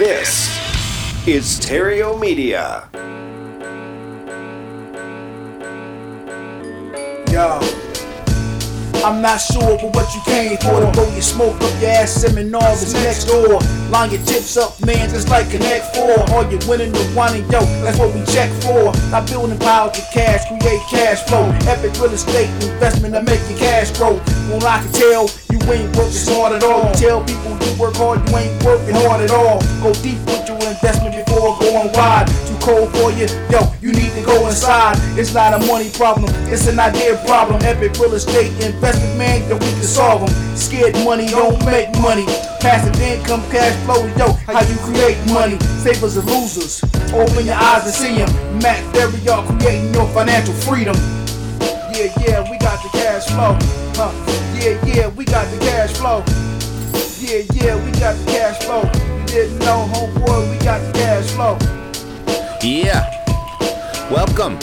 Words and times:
This 0.00 0.48
is 1.28 1.60
Theriault 1.60 2.18
Media. 2.18 2.88
Yo. 7.30 7.79
I'm 9.02 9.22
not 9.22 9.40
sure, 9.40 9.78
but 9.80 9.96
what 9.96 10.14
you 10.14 10.20
came 10.28 10.58
for 10.58 10.76
to 10.76 10.90
blow 10.92 11.08
your 11.08 11.22
smoke 11.22 11.56
up 11.56 11.80
your 11.80 11.88
ass 11.90 12.12
seminars 12.12 12.82
is 12.82 12.92
next 12.92 13.24
door. 13.24 13.58
Line 13.88 14.10
your 14.10 14.20
chips 14.26 14.58
up, 14.58 14.78
man, 14.84 15.08
just 15.08 15.30
like 15.30 15.48
Connect 15.50 15.96
Four. 15.96 16.20
All 16.36 16.44
you 16.52 16.58
winning 16.68 16.92
the 16.92 17.00
and 17.16 17.50
yo, 17.50 17.60
that's 17.80 17.98
what 17.98 18.14
we 18.14 18.20
check 18.26 18.52
for. 18.60 18.92
Not 19.08 19.26
building 19.26 19.58
piles 19.58 19.96
of 19.96 20.04
cash, 20.12 20.44
create 20.48 20.82
cash 20.90 21.24
flow. 21.24 21.48
Epic 21.64 21.96
real 21.96 22.12
estate 22.12 22.50
investment 22.60 23.14
to 23.14 23.22
make 23.22 23.40
your 23.48 23.58
cash 23.58 23.90
grow. 23.96 24.20
Well, 24.52 24.66
I 24.66 24.84
can 24.84 24.92
tell 24.92 25.30
you 25.48 25.58
ain't 25.72 25.96
working 25.96 26.36
hard 26.36 26.52
at 26.52 26.62
all. 26.62 26.92
Tell 26.92 27.24
people 27.24 27.56
you 27.56 27.72
work 27.80 27.96
hard, 27.96 28.20
you 28.28 28.36
ain't 28.36 28.62
working 28.62 28.94
hard 29.00 29.22
at 29.22 29.30
all. 29.30 29.60
Go 29.80 29.94
deep 30.04 30.20
with 30.28 30.44
your 30.44 30.60
investment 30.60 31.14
cold 32.60 32.92
for 32.96 33.10
you, 33.10 33.26
yo, 33.50 33.60
you 33.80 33.92
need 33.92 34.12
to 34.12 34.22
go 34.24 34.46
inside. 34.46 34.96
It's 35.18 35.34
not 35.34 35.54
a 35.54 35.66
money 35.66 35.90
problem, 35.90 36.30
it's 36.52 36.66
an 36.68 36.78
idea 36.78 37.16
problem. 37.26 37.60
Epic 37.62 37.98
real 37.98 38.14
estate 38.14 38.52
investment, 38.62 39.18
man, 39.18 39.48
that 39.48 39.58
we 39.58 39.70
can 39.72 39.82
solve 39.82 40.20
them. 40.20 40.56
Scared 40.56 40.94
money 41.04 41.26
don't 41.28 41.58
make 41.64 41.88
money. 42.00 42.26
Passive 42.60 43.00
income, 43.00 43.42
cash 43.50 43.74
flow, 43.84 44.04
yo, 44.16 44.32
how 44.46 44.60
you 44.60 44.76
create 44.84 45.18
money. 45.32 45.58
Savers 45.80 46.16
and 46.16 46.28
losers, 46.28 46.84
open 47.12 47.46
your 47.46 47.56
eyes 47.56 47.84
and 47.84 47.94
see 47.94 48.14
them. 48.16 48.30
Matt 48.60 48.80
Berry, 48.92 49.18
y'all 49.24 49.46
creating 49.58 49.92
your 49.94 50.06
financial 50.12 50.54
freedom. 50.54 50.96
Yeah, 51.92 52.12
yeah, 52.20 52.50
we 52.50 52.58
got 52.58 52.82
the 52.82 52.90
cash 52.92 53.26
flow. 53.26 53.56
Huh. 53.96 54.12
Yeah, 54.60 54.78
yeah, 54.84 55.08
we 55.08 55.24
got 55.24 55.50
the 55.50 55.58
cash 55.58 55.92
flow. 55.92 56.22
Yeah, 57.18 57.44
yeah, 57.54 57.76
we 57.84 57.90
got 57.98 58.16
the 58.16 58.24
cash 58.26 58.62
flow. 58.62 58.82
You 59.20 59.26
didn't 59.26 59.58
know, 59.60 59.88
homeboy, 59.92 60.50
we 60.50 60.64
got 60.64 60.80
the 60.80 60.92
cash 60.92 61.30
flow. 61.30 61.79
Yeah. 62.62 63.08
Welcome. 64.10 64.58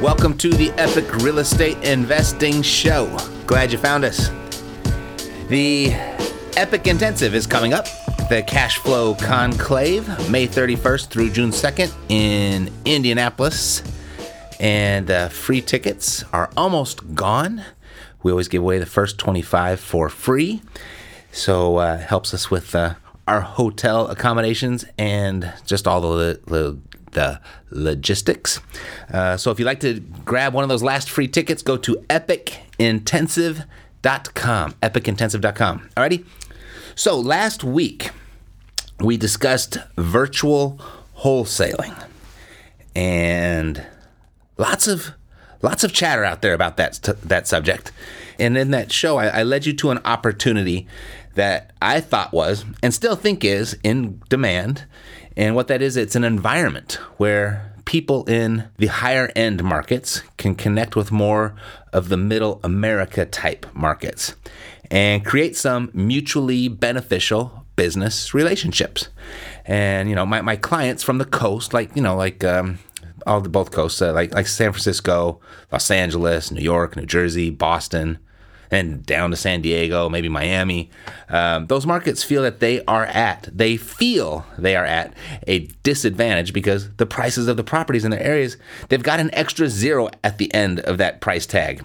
Welcome 0.00 0.38
to 0.38 0.50
the 0.50 0.70
Epic 0.78 1.12
Real 1.16 1.40
Estate 1.40 1.76
Investing 1.82 2.62
Show. 2.62 3.06
Glad 3.44 3.72
you 3.72 3.78
found 3.78 4.04
us. 4.04 4.28
The 5.48 5.90
Epic 6.56 6.86
Intensive 6.86 7.34
is 7.34 7.44
coming 7.44 7.72
up. 7.72 7.86
The 8.28 8.44
Cash 8.46 8.78
Flow 8.78 9.16
Conclave, 9.16 10.06
May 10.30 10.46
31st 10.46 11.08
through 11.08 11.30
June 11.30 11.50
2nd 11.50 11.92
in 12.08 12.70
Indianapolis. 12.84 13.82
And 14.60 15.10
uh, 15.10 15.28
free 15.28 15.60
tickets 15.60 16.24
are 16.32 16.50
almost 16.56 17.16
gone. 17.16 17.64
We 18.22 18.30
always 18.30 18.46
give 18.46 18.62
away 18.62 18.78
the 18.78 18.86
first 18.86 19.18
25 19.18 19.80
for 19.80 20.08
free. 20.08 20.62
So 21.32 21.78
uh, 21.78 21.98
helps 21.98 22.32
us 22.32 22.48
with 22.48 22.76
uh, 22.76 22.94
our 23.26 23.42
hotel 23.42 24.06
accommodations 24.06 24.84
and 24.96 25.52
just 25.66 25.88
all 25.88 26.00
the, 26.00 26.40
the, 26.46 26.78
the 27.12 27.40
logistics. 27.70 28.60
Uh, 29.12 29.36
so 29.36 29.50
if 29.50 29.58
you'd 29.58 29.66
like 29.66 29.80
to 29.80 30.00
grab 30.24 30.54
one 30.54 30.64
of 30.64 30.68
those 30.68 30.82
last 30.82 31.10
free 31.10 31.28
tickets, 31.28 31.62
go 31.62 31.76
to 31.76 31.96
epicintensive.com. 32.08 34.72
Epicintensive.com. 34.72 35.90
Alrighty? 35.96 36.24
So 36.94 37.18
last 37.18 37.64
week, 37.64 38.10
we 39.00 39.16
discussed 39.16 39.78
virtual 39.96 40.80
wholesaling 41.18 42.04
and 42.94 43.84
lots 44.56 44.88
of 44.88 45.12
lots 45.62 45.84
of 45.84 45.92
chatter 45.92 46.24
out 46.24 46.42
there 46.42 46.54
about 46.54 46.76
that 46.76 47.00
that 47.22 47.46
subject. 47.46 47.92
And 48.38 48.56
in 48.56 48.70
that 48.70 48.92
show, 48.92 49.18
I, 49.18 49.26
I, 49.26 49.42
led 49.42 49.66
you 49.66 49.72
to 49.74 49.90
an 49.90 49.98
opportunity 50.04 50.86
that 51.34 51.72
I 51.82 52.00
thought 52.00 52.32
was 52.32 52.64
and 52.82 52.94
still 52.94 53.16
think 53.16 53.44
is 53.44 53.76
in 53.82 54.22
demand. 54.28 54.84
And 55.38 55.54
what 55.54 55.68
that 55.68 55.80
is, 55.80 55.96
it's 55.96 56.16
an 56.16 56.24
environment 56.24 56.94
where 57.16 57.72
people 57.84 58.24
in 58.24 58.68
the 58.76 58.88
higher 58.88 59.30
end 59.36 59.62
markets 59.62 60.22
can 60.36 60.56
connect 60.56 60.96
with 60.96 61.12
more 61.12 61.54
of 61.92 62.08
the 62.08 62.16
middle 62.16 62.58
America 62.64 63.24
type 63.24 63.64
markets 63.72 64.34
and 64.90 65.24
create 65.24 65.56
some 65.56 65.90
mutually 65.94 66.66
beneficial 66.66 67.64
business 67.76 68.34
relationships. 68.34 69.10
And 69.64 70.08
you 70.08 70.16
know, 70.16 70.26
my, 70.26 70.42
my 70.42 70.56
clients 70.56 71.04
from 71.04 71.18
the 71.18 71.24
coast, 71.24 71.72
like 71.72 71.94
you 71.94 72.02
know, 72.02 72.16
like 72.16 72.42
um, 72.42 72.80
all 73.24 73.40
the 73.40 73.48
both 73.48 73.70
coasts, 73.70 74.02
uh, 74.02 74.12
like 74.12 74.34
like 74.34 74.48
San 74.48 74.72
Francisco, 74.72 75.40
Los 75.70 75.88
Angeles, 75.88 76.50
New 76.50 76.62
York, 76.62 76.96
New 76.96 77.06
Jersey, 77.06 77.50
Boston, 77.50 78.18
and 78.70 79.04
down 79.04 79.30
to 79.30 79.36
San 79.36 79.62
Diego, 79.62 80.08
maybe 80.08 80.28
Miami. 80.28 80.90
Um, 81.28 81.66
those 81.66 81.86
markets 81.86 82.22
feel 82.22 82.42
that 82.42 82.60
they 82.60 82.84
are 82.84 83.06
at, 83.06 83.48
they 83.52 83.76
feel 83.76 84.46
they 84.58 84.76
are 84.76 84.84
at 84.84 85.14
a 85.46 85.60
disadvantage 85.82 86.52
because 86.52 86.90
the 86.96 87.06
prices 87.06 87.48
of 87.48 87.56
the 87.56 87.64
properties 87.64 88.04
in 88.04 88.10
their 88.10 88.22
areas, 88.22 88.56
they've 88.88 89.02
got 89.02 89.20
an 89.20 89.32
extra 89.34 89.68
zero 89.68 90.10
at 90.22 90.38
the 90.38 90.52
end 90.52 90.80
of 90.80 90.98
that 90.98 91.20
price 91.20 91.46
tag. 91.46 91.84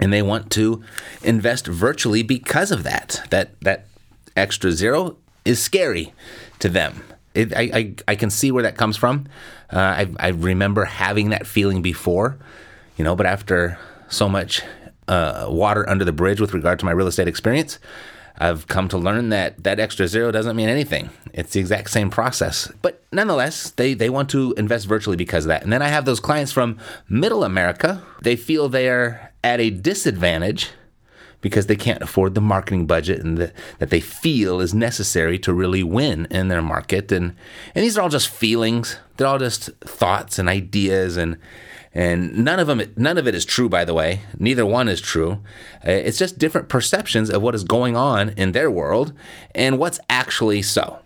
And 0.00 0.12
they 0.12 0.22
want 0.22 0.50
to 0.52 0.82
invest 1.22 1.66
virtually 1.66 2.22
because 2.22 2.70
of 2.70 2.84
that. 2.84 3.26
That 3.28 3.60
that 3.60 3.86
extra 4.34 4.72
zero 4.72 5.18
is 5.44 5.62
scary 5.62 6.14
to 6.60 6.68
them. 6.70 7.02
It, 7.34 7.54
I, 7.54 7.70
I, 7.72 7.94
I 8.08 8.14
can 8.16 8.30
see 8.30 8.50
where 8.50 8.62
that 8.62 8.76
comes 8.76 8.96
from. 8.96 9.26
Uh, 9.72 9.78
I, 9.78 10.10
I 10.18 10.28
remember 10.28 10.84
having 10.84 11.30
that 11.30 11.46
feeling 11.46 11.82
before, 11.82 12.38
you 12.96 13.04
know, 13.04 13.14
but 13.14 13.26
after 13.26 13.78
so 14.08 14.28
much 14.28 14.62
uh, 15.08 15.46
water 15.48 15.88
under 15.88 16.04
the 16.04 16.12
bridge 16.12 16.40
with 16.40 16.54
regard 16.54 16.78
to 16.78 16.84
my 16.84 16.92
real 16.92 17.06
estate 17.06 17.28
experience, 17.28 17.78
I've 18.38 18.66
come 18.68 18.88
to 18.88 18.98
learn 18.98 19.28
that 19.28 19.62
that 19.64 19.78
extra 19.78 20.08
zero 20.08 20.30
doesn't 20.30 20.56
mean 20.56 20.68
anything. 20.68 21.10
It's 21.34 21.52
the 21.52 21.60
exact 21.60 21.90
same 21.90 22.08
process. 22.10 22.72
But 22.80 23.02
nonetheless, 23.12 23.70
they, 23.70 23.92
they 23.92 24.08
want 24.08 24.30
to 24.30 24.54
invest 24.56 24.86
virtually 24.86 25.16
because 25.16 25.44
of 25.44 25.48
that. 25.48 25.62
And 25.62 25.72
then 25.72 25.82
I 25.82 25.88
have 25.88 26.06
those 26.06 26.20
clients 26.20 26.50
from 26.50 26.78
middle 27.08 27.44
America. 27.44 28.02
They 28.22 28.36
feel 28.36 28.68
they're 28.68 29.32
at 29.44 29.60
a 29.60 29.68
disadvantage 29.68 30.70
because 31.42 31.66
they 31.66 31.76
can't 31.76 32.02
afford 32.02 32.34
the 32.34 32.40
marketing 32.40 32.86
budget 32.86 33.22
and 33.22 33.36
the, 33.36 33.52
that 33.78 33.90
they 33.90 34.00
feel 34.00 34.60
is 34.60 34.74
necessary 34.74 35.38
to 35.38 35.52
really 35.52 35.82
win 35.82 36.26
in 36.30 36.48
their 36.48 36.62
market. 36.62 37.12
And 37.12 37.34
and 37.74 37.84
these 37.84 37.96
are 37.98 38.02
all 38.02 38.08
just 38.08 38.28
feelings. 38.28 38.96
They're 39.16 39.26
all 39.26 39.38
just 39.38 39.70
thoughts 39.80 40.38
and 40.38 40.48
ideas 40.48 41.16
and 41.16 41.36
and 41.92 42.44
none 42.44 42.58
of 42.58 42.66
them 42.66 42.82
none 42.96 43.18
of 43.18 43.26
it 43.26 43.34
is 43.34 43.44
true 43.44 43.68
by 43.68 43.84
the 43.84 43.94
way 43.94 44.20
neither 44.38 44.64
one 44.64 44.88
is 44.88 45.00
true 45.00 45.42
uh, 45.86 45.90
it's 45.90 46.18
just 46.18 46.38
different 46.38 46.68
perceptions 46.68 47.30
of 47.30 47.42
what 47.42 47.54
is 47.54 47.64
going 47.64 47.96
on 47.96 48.30
in 48.30 48.52
their 48.52 48.70
world 48.70 49.12
and 49.54 49.78
what's 49.78 49.98
actually 50.08 50.62
so 50.62 51.00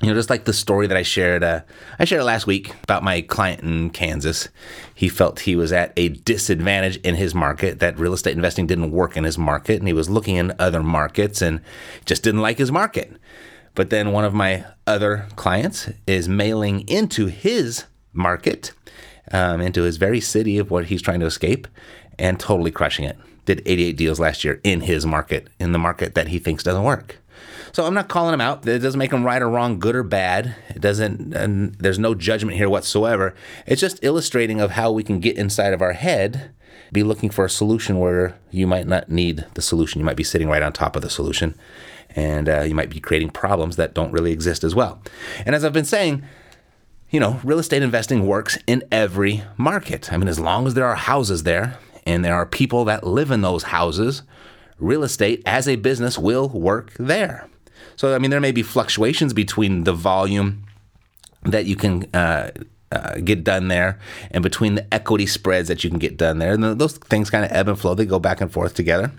you 0.00 0.08
know, 0.08 0.14
just 0.14 0.30
like 0.30 0.44
the 0.44 0.52
story 0.52 0.86
that 0.86 0.96
I 0.96 1.02
shared, 1.02 1.42
uh, 1.42 1.62
I 1.98 2.04
shared 2.04 2.22
last 2.22 2.46
week 2.46 2.72
about 2.84 3.02
my 3.02 3.20
client 3.20 3.64
in 3.64 3.90
Kansas. 3.90 4.48
He 4.94 5.08
felt 5.08 5.40
he 5.40 5.56
was 5.56 5.72
at 5.72 5.92
a 5.96 6.08
disadvantage 6.08 6.98
in 6.98 7.16
his 7.16 7.34
market, 7.34 7.80
that 7.80 7.98
real 7.98 8.12
estate 8.12 8.36
investing 8.36 8.68
didn't 8.68 8.92
work 8.92 9.16
in 9.16 9.24
his 9.24 9.36
market, 9.36 9.80
and 9.80 9.88
he 9.88 9.92
was 9.92 10.08
looking 10.08 10.36
in 10.36 10.54
other 10.60 10.84
markets 10.84 11.42
and 11.42 11.60
just 12.04 12.22
didn't 12.22 12.42
like 12.42 12.58
his 12.58 12.70
market. 12.70 13.12
But 13.74 13.90
then 13.90 14.12
one 14.12 14.24
of 14.24 14.34
my 14.34 14.66
other 14.86 15.26
clients 15.34 15.90
is 16.06 16.28
mailing 16.28 16.88
into 16.88 17.26
his 17.26 17.84
market, 18.12 18.72
um, 19.32 19.60
into 19.60 19.82
his 19.82 19.96
very 19.96 20.20
city 20.20 20.58
of 20.58 20.70
what 20.70 20.86
he's 20.86 21.02
trying 21.02 21.20
to 21.20 21.26
escape, 21.26 21.66
and 22.18 22.38
totally 22.38 22.70
crushing 22.70 23.04
it. 23.04 23.16
Did 23.44 23.62
88 23.64 23.96
deals 23.96 24.20
last 24.20 24.44
year 24.44 24.60
in 24.64 24.82
his 24.82 25.06
market, 25.06 25.48
in 25.58 25.72
the 25.72 25.78
market 25.78 26.14
that 26.14 26.28
he 26.28 26.38
thinks 26.38 26.62
doesn't 26.62 26.82
work. 26.82 27.18
So 27.72 27.84
I'm 27.84 27.94
not 27.94 28.08
calling 28.08 28.34
him 28.34 28.40
out. 28.40 28.66
It 28.66 28.80
doesn't 28.80 28.98
make 28.98 29.12
him 29.12 29.24
right 29.24 29.40
or 29.40 29.48
wrong, 29.48 29.78
good 29.78 29.94
or 29.94 30.02
bad. 30.02 30.56
It 30.70 30.80
doesn't. 30.80 31.34
And 31.34 31.74
there's 31.74 31.98
no 31.98 32.14
judgment 32.14 32.56
here 32.56 32.68
whatsoever. 32.68 33.34
It's 33.66 33.80
just 33.80 33.98
illustrating 34.02 34.60
of 34.60 34.72
how 34.72 34.90
we 34.90 35.02
can 35.02 35.20
get 35.20 35.38
inside 35.38 35.72
of 35.72 35.82
our 35.82 35.92
head, 35.92 36.50
be 36.92 37.02
looking 37.02 37.30
for 37.30 37.44
a 37.44 37.50
solution 37.50 37.98
where 37.98 38.38
you 38.50 38.66
might 38.66 38.86
not 38.86 39.10
need 39.10 39.44
the 39.54 39.62
solution. 39.62 40.00
You 40.00 40.04
might 40.04 40.16
be 40.16 40.24
sitting 40.24 40.48
right 40.48 40.62
on 40.62 40.72
top 40.72 40.96
of 40.96 41.02
the 41.02 41.10
solution, 41.10 41.54
and 42.16 42.48
uh, 42.48 42.62
you 42.62 42.74
might 42.74 42.90
be 42.90 43.00
creating 43.00 43.30
problems 43.30 43.76
that 43.76 43.94
don't 43.94 44.12
really 44.12 44.32
exist 44.32 44.64
as 44.64 44.74
well. 44.74 45.02
And 45.44 45.54
as 45.54 45.64
I've 45.64 45.72
been 45.72 45.84
saying, 45.84 46.24
you 47.10 47.20
know, 47.20 47.40
real 47.42 47.58
estate 47.58 47.82
investing 47.82 48.26
works 48.26 48.58
in 48.66 48.82
every 48.92 49.42
market. 49.56 50.12
I 50.12 50.16
mean, 50.16 50.28
as 50.28 50.38
long 50.38 50.66
as 50.66 50.74
there 50.74 50.86
are 50.86 50.96
houses 50.96 51.42
there 51.42 51.78
and 52.06 52.24
there 52.24 52.34
are 52.34 52.46
people 52.46 52.84
that 52.86 53.04
live 53.04 53.30
in 53.30 53.40
those 53.40 53.64
houses, 53.64 54.22
real 54.78 55.02
estate 55.02 55.42
as 55.46 55.66
a 55.66 55.76
business 55.76 56.18
will 56.18 56.48
work 56.48 56.92
there. 56.98 57.48
So, 57.96 58.14
I 58.14 58.18
mean, 58.18 58.30
there 58.30 58.40
may 58.40 58.52
be 58.52 58.62
fluctuations 58.62 59.32
between 59.32 59.84
the 59.84 59.92
volume 59.92 60.64
that 61.42 61.64
you 61.66 61.76
can 61.76 62.04
uh, 62.14 62.50
uh, 62.92 63.14
get 63.16 63.42
done 63.42 63.68
there 63.68 63.98
and 64.30 64.42
between 64.42 64.74
the 64.74 64.94
equity 64.94 65.26
spreads 65.26 65.68
that 65.68 65.82
you 65.84 65.90
can 65.90 65.98
get 65.98 66.16
done 66.16 66.38
there. 66.38 66.52
And 66.52 66.62
those 66.62 66.96
things 66.98 67.30
kind 67.30 67.44
of 67.44 67.52
ebb 67.52 67.68
and 67.68 67.78
flow, 67.78 67.94
they 67.94 68.06
go 68.06 68.18
back 68.18 68.40
and 68.40 68.52
forth 68.52 68.74
together 68.74 69.12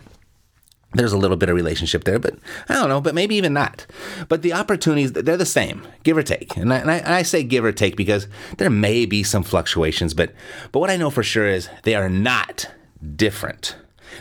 there's 0.94 1.14
a 1.14 1.18
little 1.18 1.38
bit 1.38 1.50
of 1.50 1.56
relationship 1.56 2.04
there, 2.04 2.20
but 2.20 2.36
I 2.68 2.74
don't 2.74 2.90
know, 2.90 3.02
but 3.02 3.14
maybe 3.14 3.36
even 3.36 3.54
not. 3.54 3.86
But 4.28 4.42
the 4.42 4.54
opportunities, 4.54 5.14
they're 5.14 5.38
the 5.38 5.46
same, 5.46 5.88
give 6.04 6.18
or 6.18 6.24
take. 6.24 6.58
And 6.58 6.74
I, 6.74 6.78
and 6.78 6.92
I, 6.92 6.98
and 6.98 7.14
I 7.14 7.22
say 7.22 7.44
give 7.44 7.64
or 7.64 7.72
take 7.72 7.96
because 7.96 8.28
there 8.58 8.70
may 8.70 9.06
be 9.06 9.24
some 9.24 9.44
fluctuations, 9.44 10.14
but, 10.14 10.34
but 10.72 10.80
what 10.80 10.90
I 10.90 10.98
know 10.98 11.10
for 11.10 11.24
sure 11.24 11.48
is 11.48 11.70
they 11.84 11.96
are 11.96 12.10
not 12.10 12.70
different. 13.16 13.76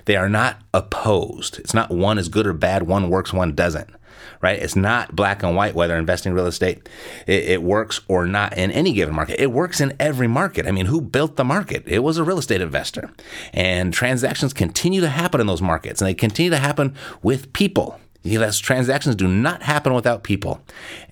They 0.04 0.16
are 0.16 0.28
not 0.28 0.60
opposed. 0.74 1.58
It's 1.58 1.74
not 1.74 1.90
one 1.90 2.18
is 2.18 2.28
good 2.28 2.46
or 2.46 2.52
bad, 2.52 2.82
one 2.82 3.08
works, 3.08 3.32
one 3.32 3.54
doesn't 3.54 3.90
right? 4.40 4.58
It's 4.58 4.76
not 4.76 5.14
black 5.14 5.42
and 5.42 5.56
white 5.56 5.74
whether 5.74 5.96
investing 5.96 6.30
in 6.30 6.36
real 6.36 6.46
estate 6.46 6.88
it, 7.26 7.44
it, 7.44 7.62
works 7.62 8.00
or 8.08 8.26
not 8.26 8.56
in 8.56 8.70
any 8.70 8.92
given 8.92 9.14
market. 9.14 9.40
It 9.40 9.52
works 9.52 9.80
in 9.80 9.94
every 9.98 10.28
market. 10.28 10.66
I 10.66 10.70
mean, 10.70 10.86
who 10.86 11.00
built 11.00 11.36
the 11.36 11.44
market? 11.44 11.84
It 11.86 12.00
was 12.00 12.18
a 12.18 12.24
real 12.24 12.38
estate 12.38 12.60
investor. 12.60 13.10
And 13.52 13.92
transactions 13.92 14.52
continue 14.52 15.00
to 15.00 15.08
happen 15.08 15.40
in 15.40 15.46
those 15.46 15.62
markets, 15.62 16.00
and 16.00 16.08
they 16.08 16.14
continue 16.14 16.50
to 16.50 16.58
happen 16.58 16.94
with 17.22 17.52
people. 17.52 18.00
Those 18.24 18.58
transactions 18.58 19.14
do 19.14 19.28
not 19.28 19.62
happen 19.62 19.94
without 19.94 20.22
people. 20.22 20.60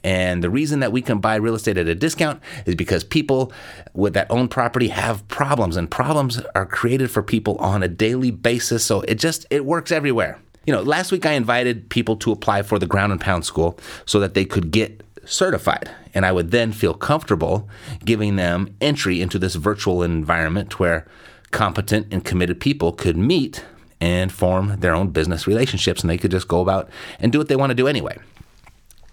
And 0.04 0.42
the 0.42 0.50
reason 0.50 0.80
that 0.80 0.92
we 0.92 1.00
can 1.00 1.18
buy 1.18 1.36
real 1.36 1.54
estate 1.54 1.78
at 1.78 1.86
a 1.86 1.94
discount 1.94 2.42
is 2.66 2.74
because 2.74 3.04
people 3.04 3.52
with 3.94 4.14
that 4.14 4.30
own 4.30 4.48
property 4.48 4.88
have 4.88 5.26
problems 5.28 5.76
and 5.76 5.90
problems 5.90 6.40
are 6.54 6.66
created 6.66 7.10
for 7.10 7.22
people 7.22 7.56
on 7.56 7.82
a 7.82 7.88
daily 7.88 8.30
basis. 8.30 8.84
So 8.84 9.00
it 9.02 9.14
just 9.14 9.46
it 9.50 9.64
works 9.64 9.92
everywhere. 9.92 10.38
You 10.66 10.72
know, 10.72 10.82
last 10.82 11.12
week 11.12 11.24
I 11.24 11.32
invited 11.32 11.88
people 11.88 12.16
to 12.16 12.32
apply 12.32 12.62
for 12.62 12.78
the 12.78 12.86
ground 12.86 13.12
and 13.12 13.20
pound 13.20 13.44
school 13.44 13.78
so 14.04 14.18
that 14.20 14.34
they 14.34 14.44
could 14.44 14.70
get 14.70 15.02
certified. 15.24 15.90
And 16.14 16.26
I 16.26 16.32
would 16.32 16.50
then 16.50 16.72
feel 16.72 16.94
comfortable 16.94 17.68
giving 18.04 18.36
them 18.36 18.74
entry 18.80 19.20
into 19.20 19.38
this 19.38 19.54
virtual 19.54 20.02
environment 20.02 20.78
where 20.78 21.06
competent 21.52 22.08
and 22.12 22.24
committed 22.24 22.60
people 22.60 22.92
could 22.92 23.16
meet 23.16 23.64
and 24.00 24.30
form 24.32 24.80
their 24.80 24.94
own 24.94 25.08
business 25.08 25.46
relationships 25.46 26.02
and 26.02 26.10
they 26.10 26.18
could 26.18 26.30
just 26.30 26.48
go 26.48 26.60
about 26.60 26.90
and 27.18 27.32
do 27.32 27.38
what 27.38 27.48
they 27.48 27.56
want 27.56 27.70
to 27.70 27.74
do 27.74 27.86
anyway. 27.88 28.16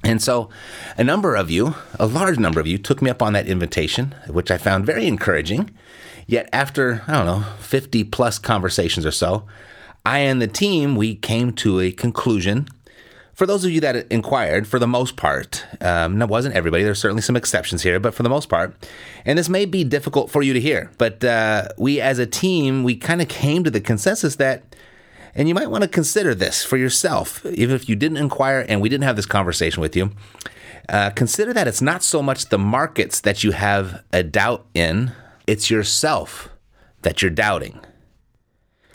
And 0.03 0.21
so, 0.21 0.49
a 0.97 1.03
number 1.03 1.33
of 1.33 1.49
you, 1.49 1.75
a 1.97 2.05
large 2.05 2.37
number 2.37 2.59
of 2.59 2.67
you, 2.67 2.77
took 2.77 3.01
me 3.01 3.09
up 3.09 3.21
on 3.21 3.31
that 3.33 3.47
invitation, 3.47 4.13
which 4.27 4.51
I 4.51 4.57
found 4.57 4.85
very 4.85 5.07
encouraging. 5.07 5.69
Yet, 6.27 6.49
after, 6.51 7.03
I 7.07 7.13
don't 7.13 7.25
know, 7.25 7.45
50 7.59 8.03
plus 8.05 8.37
conversations 8.37 9.05
or 9.05 9.11
so, 9.11 9.45
I 10.05 10.19
and 10.19 10.41
the 10.41 10.47
team, 10.47 10.95
we 10.95 11.15
came 11.15 11.53
to 11.53 11.79
a 11.79 11.91
conclusion. 11.91 12.67
For 13.33 13.45
those 13.45 13.63
of 13.63 13.71
you 13.71 13.79
that 13.81 14.11
inquired, 14.11 14.67
for 14.67 14.77
the 14.77 14.87
most 14.87 15.15
part, 15.15 15.65
um, 15.81 16.19
that 16.19 16.27
wasn't 16.27 16.55
everybody. 16.55 16.83
There's 16.83 16.99
certainly 16.99 17.21
some 17.21 17.35
exceptions 17.35 17.81
here, 17.81 17.99
but 17.99 18.13
for 18.13 18.21
the 18.21 18.29
most 18.29 18.49
part, 18.49 18.75
and 19.25 19.39
this 19.39 19.49
may 19.49 19.65
be 19.65 19.83
difficult 19.83 20.29
for 20.29 20.43
you 20.43 20.53
to 20.53 20.59
hear, 20.59 20.91
but 20.97 21.23
uh, 21.23 21.69
we 21.77 21.99
as 21.99 22.19
a 22.19 22.27
team, 22.27 22.83
we 22.83 22.95
kind 22.95 23.21
of 23.21 23.29
came 23.29 23.63
to 23.63 23.71
the 23.71 23.81
consensus 23.81 24.35
that, 24.35 24.75
and 25.33 25.47
you 25.47 25.55
might 25.55 25.71
want 25.71 25.83
to 25.83 25.87
consider 25.87 26.35
this 26.35 26.63
for 26.63 26.77
yourself, 26.77 27.43
even 27.45 27.75
if 27.75 27.89
you 27.89 27.95
didn't 27.95 28.17
inquire 28.17 28.65
and 28.67 28.81
we 28.81 28.89
didn't 28.89 29.05
have 29.05 29.15
this 29.15 29.25
conversation 29.25 29.81
with 29.81 29.95
you. 29.95 30.11
Uh, 30.89 31.09
consider 31.11 31.53
that 31.53 31.67
it's 31.67 31.81
not 31.81 32.03
so 32.03 32.21
much 32.21 32.49
the 32.49 32.59
markets 32.59 33.21
that 33.21 33.43
you 33.43 33.51
have 33.51 34.03
a 34.11 34.21
doubt 34.21 34.65
in, 34.73 35.13
it's 35.47 35.71
yourself 35.71 36.49
that 37.01 37.21
you're 37.21 37.31
doubting. 37.31 37.79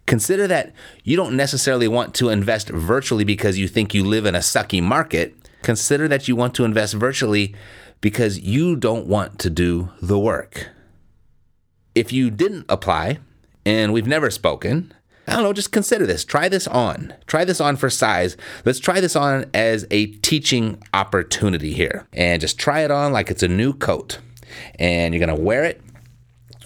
Consider 0.09 0.47
that 0.47 0.73
you 1.05 1.17
don't 1.17 1.37
necessarily 1.37 1.87
want 1.87 2.15
to 2.15 2.31
invest 2.31 2.71
virtually 2.71 3.25
because 3.25 3.59
you 3.59 3.69
think 3.69 3.93
you 3.93 4.03
live 4.03 4.25
in 4.25 4.35
a 4.35 4.39
sucky 4.39 4.83
market. 4.83 5.37
Consider 5.61 6.09
that 6.09 6.27
you 6.27 6.35
want 6.35 6.55
to 6.55 6.65
invest 6.65 6.95
virtually 6.95 7.55
because 8.01 8.41
you 8.41 8.75
don't 8.75 9.07
want 9.07 9.39
to 9.41 9.51
do 9.51 9.91
the 10.01 10.19
work. 10.19 10.71
If 11.95 12.11
you 12.11 12.31
didn't 12.31 12.65
apply 12.71 13.19
and 13.67 13.93
we've 13.93 14.07
never 14.07 14.31
spoken, 14.31 14.95
I 15.27 15.35
don't 15.35 15.43
know, 15.43 15.53
just 15.53 15.73
consider 15.73 16.07
this. 16.07 16.25
Try 16.25 16.49
this 16.49 16.67
on. 16.67 17.13
Try 17.27 17.45
this 17.45 17.61
on 17.61 17.77
for 17.77 17.91
size. 17.91 18.35
Let's 18.65 18.81
try 18.81 19.01
this 19.01 19.15
on 19.15 19.45
as 19.53 19.87
a 19.91 20.07
teaching 20.07 20.83
opportunity 20.95 21.75
here. 21.75 22.09
And 22.15 22.41
just 22.41 22.59
try 22.59 22.81
it 22.81 22.91
on 22.91 23.13
like 23.13 23.31
it's 23.31 23.43
a 23.43 23.49
new 23.49 23.75
coat. 23.75 24.21
And 24.79 25.13
you're 25.13 25.25
going 25.27 25.37
to 25.37 25.45
wear 25.45 25.65
it 25.65 25.83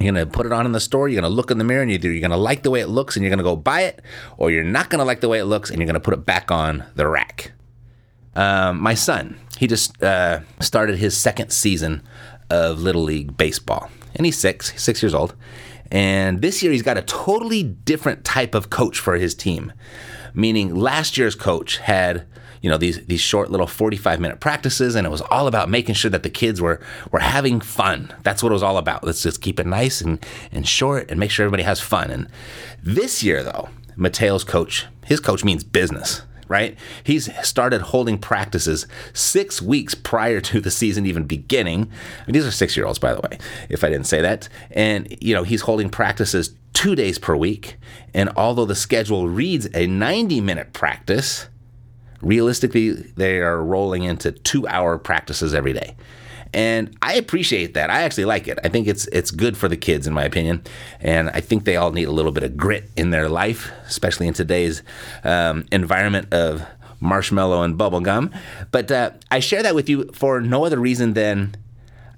you're 0.00 0.14
to 0.14 0.26
put 0.26 0.46
it 0.46 0.52
on 0.52 0.66
in 0.66 0.72
the 0.72 0.80
store. 0.80 1.08
You're 1.08 1.22
to 1.22 1.28
look 1.28 1.50
in 1.50 1.58
the 1.58 1.64
mirror 1.64 1.82
and 1.82 1.90
either 1.90 2.10
you're 2.10 2.28
to 2.28 2.36
like 2.36 2.62
the 2.62 2.70
way 2.70 2.80
it 2.80 2.88
looks 2.88 3.16
and 3.16 3.24
you're 3.24 3.30
to 3.38 3.44
go 3.44 3.56
buy 3.56 3.82
it, 3.82 4.02
or 4.38 4.50
you're 4.50 4.64
not 4.64 4.90
to 4.98 5.04
like 5.04 5.20
the 5.20 5.28
way 5.28 5.38
it 5.38 5.44
looks 5.44 5.70
and 5.70 5.78
you're 5.78 5.86
to 5.94 6.00
put 6.00 6.14
it 6.14 6.24
back 6.24 6.50
on 6.50 6.84
the 6.94 7.06
rack. 7.06 7.52
Um, 8.34 8.80
my 8.80 8.94
son, 8.94 9.38
he 9.58 9.66
just 9.66 10.02
uh, 10.02 10.40
started 10.60 10.98
his 10.98 11.16
second 11.16 11.52
season 11.52 12.02
of 12.48 12.80
Little 12.80 13.02
League 13.02 13.36
Baseball. 13.36 13.90
And 14.14 14.26
he's 14.26 14.38
six, 14.38 14.80
six 14.80 15.02
years 15.02 15.14
old. 15.14 15.34
And 15.90 16.40
this 16.40 16.62
year 16.62 16.72
he's 16.72 16.82
got 16.82 16.96
a 16.96 17.02
totally 17.02 17.62
different 17.62 18.24
type 18.24 18.54
of 18.54 18.70
coach 18.70 18.98
for 18.98 19.16
his 19.16 19.34
team. 19.34 19.72
Meaning 20.32 20.74
last 20.74 21.18
year's 21.18 21.34
coach 21.34 21.78
had 21.78 22.26
you 22.62 22.70
know 22.70 22.78
these 22.78 23.04
these 23.06 23.20
short 23.20 23.50
little 23.50 23.66
45 23.66 24.20
minute 24.20 24.40
practices 24.40 24.94
and 24.94 25.06
it 25.06 25.10
was 25.10 25.20
all 25.20 25.46
about 25.46 25.68
making 25.68 25.94
sure 25.94 26.10
that 26.10 26.22
the 26.22 26.30
kids 26.30 26.60
were 26.60 26.80
were 27.10 27.20
having 27.20 27.60
fun 27.60 28.14
that's 28.22 28.42
what 28.42 28.50
it 28.50 28.54
was 28.54 28.62
all 28.62 28.78
about 28.78 29.04
let's 29.04 29.22
just 29.22 29.42
keep 29.42 29.60
it 29.60 29.66
nice 29.66 30.00
and 30.00 30.24
and 30.50 30.66
short 30.66 31.10
and 31.10 31.20
make 31.20 31.30
sure 31.30 31.44
everybody 31.44 31.64
has 31.64 31.80
fun 31.80 32.10
and 32.10 32.28
this 32.82 33.22
year 33.22 33.42
though 33.42 33.68
Mateo's 33.96 34.44
coach 34.44 34.86
his 35.04 35.20
coach 35.20 35.44
means 35.44 35.62
business 35.62 36.22
right? 36.48 36.76
He's 37.02 37.30
started 37.48 37.80
holding 37.80 38.18
practices 38.18 38.86
six 39.14 39.62
weeks 39.62 39.94
prior 39.94 40.38
to 40.42 40.60
the 40.60 40.70
season 40.70 41.06
even 41.06 41.24
beginning. 41.24 41.90
I 42.20 42.26
mean, 42.26 42.34
these 42.34 42.44
are 42.44 42.50
six 42.50 42.76
year 42.76 42.84
olds, 42.84 42.98
by 42.98 43.14
the 43.14 43.22
way, 43.22 43.38
if 43.70 43.82
I 43.82 43.88
didn't 43.88 44.06
say 44.06 44.20
that. 44.20 44.50
And, 44.70 45.16
you 45.22 45.34
know, 45.34 45.44
he's 45.44 45.62
holding 45.62 45.88
practices 45.88 46.54
two 46.74 46.94
days 46.94 47.18
per 47.18 47.34
week. 47.36 47.78
And 48.12 48.28
although 48.36 48.66
the 48.66 48.74
schedule 48.74 49.30
reads 49.30 49.66
a 49.74 49.86
90 49.86 50.42
minute 50.42 50.74
practice, 50.74 51.48
realistically, 52.22 52.92
they 52.92 53.38
are 53.40 53.62
rolling 53.62 54.04
into 54.04 54.32
two 54.32 54.66
hour 54.68 54.98
practices 54.98 55.54
every 55.54 55.72
day. 55.72 55.94
And 56.54 56.96
I 57.00 57.14
appreciate 57.14 57.74
that. 57.74 57.88
I 57.90 58.02
actually 58.02 58.26
like 58.26 58.46
it. 58.46 58.58
I 58.62 58.68
think 58.68 58.86
it's 58.86 59.06
it's 59.06 59.30
good 59.30 59.56
for 59.56 59.68
the 59.68 59.76
kids, 59.76 60.06
in 60.06 60.12
my 60.12 60.24
opinion. 60.24 60.62
And 61.00 61.30
I 61.30 61.40
think 61.40 61.64
they 61.64 61.76
all 61.76 61.92
need 61.92 62.08
a 62.08 62.12
little 62.12 62.32
bit 62.32 62.42
of 62.42 62.56
grit 62.56 62.90
in 62.96 63.10
their 63.10 63.28
life, 63.28 63.70
especially 63.86 64.26
in 64.26 64.34
today's 64.34 64.82
um, 65.24 65.66
environment 65.72 66.32
of 66.32 66.62
marshmallow 67.00 67.62
and 67.62 67.78
bubblegum. 67.78 68.32
But 68.70 68.90
uh, 68.90 69.12
I 69.30 69.40
share 69.40 69.62
that 69.62 69.74
with 69.74 69.88
you 69.88 70.10
for 70.12 70.40
no 70.40 70.64
other 70.64 70.78
reason 70.78 71.14
than 71.14 71.56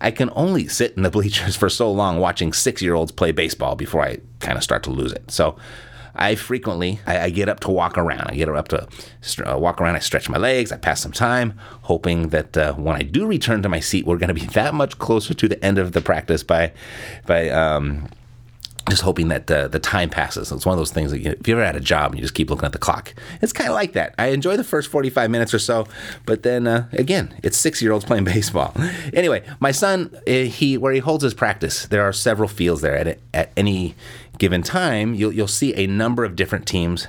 I 0.00 0.10
can 0.10 0.30
only 0.34 0.66
sit 0.68 0.94
in 0.96 1.02
the 1.02 1.10
bleachers 1.10 1.56
for 1.60 1.68
so 1.68 1.90
long 1.90 2.18
watching 2.18 2.52
six 2.52 2.82
year 2.82 2.94
olds 2.94 3.12
play 3.12 3.30
baseball 3.30 3.76
before 3.76 4.02
I 4.02 4.18
kind 4.40 4.58
of 4.58 4.64
start 4.64 4.82
to 4.84 4.90
lose 4.90 5.12
it. 5.12 5.30
So 5.30 5.56
I 6.14 6.34
frequently 6.34 7.00
I, 7.06 7.20
I, 7.20 7.30
get 7.30 7.48
up 7.48 7.60
to 7.60 7.70
walk 7.70 7.98
around. 7.98 8.30
I 8.30 8.34
get 8.34 8.48
up 8.48 8.68
to 8.68 8.86
uh, 9.46 9.58
walk 9.58 9.80
around. 9.80 9.96
I 9.96 10.00
stretch 10.00 10.28
my 10.28 10.38
legs. 10.38 10.70
I 10.72 10.76
pass 10.76 11.00
some 11.00 11.12
time, 11.12 11.58
hoping 11.82 12.28
that 12.28 12.56
uh, 12.56 12.74
when 12.74 12.96
I 12.96 13.02
do 13.02 13.26
return 13.26 13.62
to 13.62 13.68
my 13.68 13.80
seat, 13.80 14.06
we're 14.06 14.18
going 14.18 14.28
to 14.28 14.34
be 14.34 14.46
that 14.54 14.74
much 14.74 14.98
closer 14.98 15.34
to 15.34 15.48
the 15.48 15.62
end 15.64 15.78
of 15.78 15.92
the 15.92 16.00
practice 16.00 16.42
by 16.42 16.72
by. 17.26 17.48
Um, 17.50 18.08
just 18.90 19.02
hoping 19.02 19.28
that 19.28 19.50
uh, 19.50 19.68
the 19.68 19.78
time 19.78 20.10
passes. 20.10 20.52
It's 20.52 20.66
one 20.66 20.74
of 20.74 20.78
those 20.78 20.90
things 20.90 21.10
that 21.10 21.20
you, 21.20 21.30
if 21.30 21.48
you 21.48 21.54
ever 21.54 21.64
had 21.64 21.76
a 21.76 21.80
job 21.80 22.10
and 22.10 22.18
you 22.18 22.22
just 22.22 22.34
keep 22.34 22.50
looking 22.50 22.66
at 22.66 22.72
the 22.72 22.78
clock, 22.78 23.14
it's 23.40 23.52
kind 23.52 23.70
of 23.70 23.74
like 23.74 23.94
that. 23.94 24.14
I 24.18 24.26
enjoy 24.26 24.56
the 24.56 24.64
first 24.64 24.90
45 24.90 25.30
minutes 25.30 25.54
or 25.54 25.58
so, 25.58 25.86
but 26.26 26.42
then 26.42 26.66
uh, 26.66 26.88
again, 26.92 27.34
it's 27.42 27.56
six 27.56 27.80
year 27.80 27.92
olds 27.92 28.04
playing 28.04 28.24
baseball. 28.36 28.74
anyway, 29.14 29.42
my 29.58 29.70
son, 29.70 30.14
eh, 30.26 30.44
he 30.44 30.76
where 30.76 30.92
he 30.92 31.00
holds 31.00 31.24
his 31.24 31.34
practice, 31.34 31.86
there 31.86 32.02
are 32.02 32.12
several 32.12 32.48
fields 32.48 32.82
there 32.82 32.96
at, 32.96 33.18
at 33.32 33.52
any 33.56 33.94
given 34.38 34.62
time, 34.62 35.14
you'll, 35.14 35.32
you'll 35.32 35.48
see 35.48 35.74
a 35.74 35.86
number 35.86 36.24
of 36.24 36.36
different 36.36 36.66
teams 36.66 37.06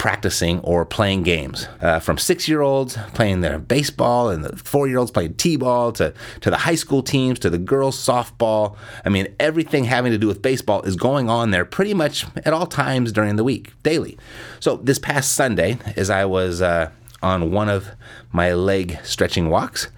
practicing 0.00 0.60
or 0.60 0.86
playing 0.86 1.22
games. 1.22 1.68
Uh, 1.82 2.00
from 2.00 2.16
six 2.16 2.48
year 2.48 2.62
olds 2.62 2.96
playing 3.12 3.42
their 3.42 3.58
baseball 3.58 4.30
and 4.30 4.42
the 4.42 4.56
four 4.56 4.88
year 4.88 4.96
olds 4.96 5.10
playing 5.10 5.34
t 5.34 5.56
ball 5.56 5.92
to, 5.92 6.14
to 6.40 6.48
the 6.48 6.56
high 6.56 6.74
school 6.74 7.02
teams 7.02 7.38
to 7.38 7.50
the 7.50 7.58
girls' 7.58 7.98
softball. 7.98 8.78
I 9.04 9.10
mean, 9.10 9.28
everything 9.38 9.84
having 9.84 10.10
to 10.10 10.16
do 10.16 10.26
with 10.26 10.40
baseball 10.40 10.80
is 10.82 10.96
going 10.96 11.28
on 11.28 11.50
there 11.50 11.66
pretty 11.66 11.92
much 11.92 12.24
at 12.46 12.54
all 12.54 12.66
times 12.66 13.12
during 13.12 13.36
the 13.36 13.44
week, 13.44 13.74
daily. 13.82 14.16
So 14.58 14.76
this 14.78 14.98
past 14.98 15.34
Sunday, 15.34 15.76
as 15.96 16.08
I 16.08 16.24
was 16.24 16.62
uh, 16.62 16.90
on 17.22 17.50
one 17.50 17.68
of 17.68 17.88
my 18.32 18.54
leg 18.54 18.98
stretching 19.02 19.50
walks, 19.50 19.88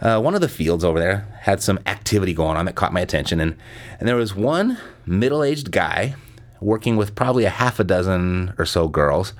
uh, 0.00 0.20
one 0.20 0.34
of 0.34 0.40
the 0.40 0.48
fields 0.48 0.84
over 0.84 0.98
there 0.98 1.26
had 1.40 1.62
some 1.62 1.78
activity 1.86 2.32
going 2.32 2.56
on 2.56 2.64
that 2.66 2.74
caught 2.74 2.92
my 2.92 3.00
attention. 3.00 3.40
And, 3.40 3.56
and 3.98 4.08
there 4.08 4.16
was 4.16 4.34
one 4.34 4.78
middle 5.06 5.42
aged 5.42 5.70
guy 5.70 6.14
working 6.60 6.96
with 6.96 7.14
probably 7.14 7.44
a 7.44 7.50
half 7.50 7.80
a 7.80 7.84
dozen 7.84 8.54
or 8.58 8.66
so 8.66 8.88
girls 8.88 9.32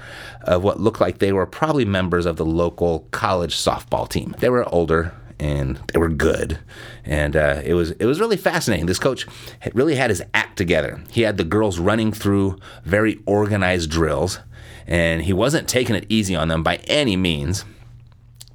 of 0.42 0.62
what 0.62 0.80
looked 0.80 1.00
like 1.00 1.18
they 1.18 1.32
were 1.32 1.46
probably 1.46 1.84
members 1.84 2.26
of 2.26 2.36
the 2.36 2.44
local 2.44 3.00
college 3.10 3.54
softball 3.54 4.08
team. 4.08 4.34
They 4.38 4.48
were 4.48 4.66
older 4.72 5.14
and 5.38 5.80
they 5.92 5.98
were 5.98 6.10
good, 6.10 6.58
and 7.04 7.34
uh, 7.34 7.62
it 7.64 7.72
was 7.72 7.92
it 7.92 8.04
was 8.04 8.20
really 8.20 8.36
fascinating. 8.36 8.84
This 8.84 8.98
coach 8.98 9.26
really 9.72 9.94
had 9.94 10.10
his 10.10 10.22
act 10.34 10.58
together. 10.58 11.02
He 11.10 11.22
had 11.22 11.38
the 11.38 11.44
girls 11.44 11.78
running 11.78 12.12
through 12.12 12.58
very 12.84 13.18
organized 13.24 13.90
drills, 13.90 14.38
and 14.86 15.22
he 15.22 15.32
wasn't 15.32 15.66
taking 15.66 15.96
it 15.96 16.04
easy 16.10 16.36
on 16.36 16.48
them 16.48 16.62
by 16.62 16.76
any 16.88 17.16
means. 17.16 17.64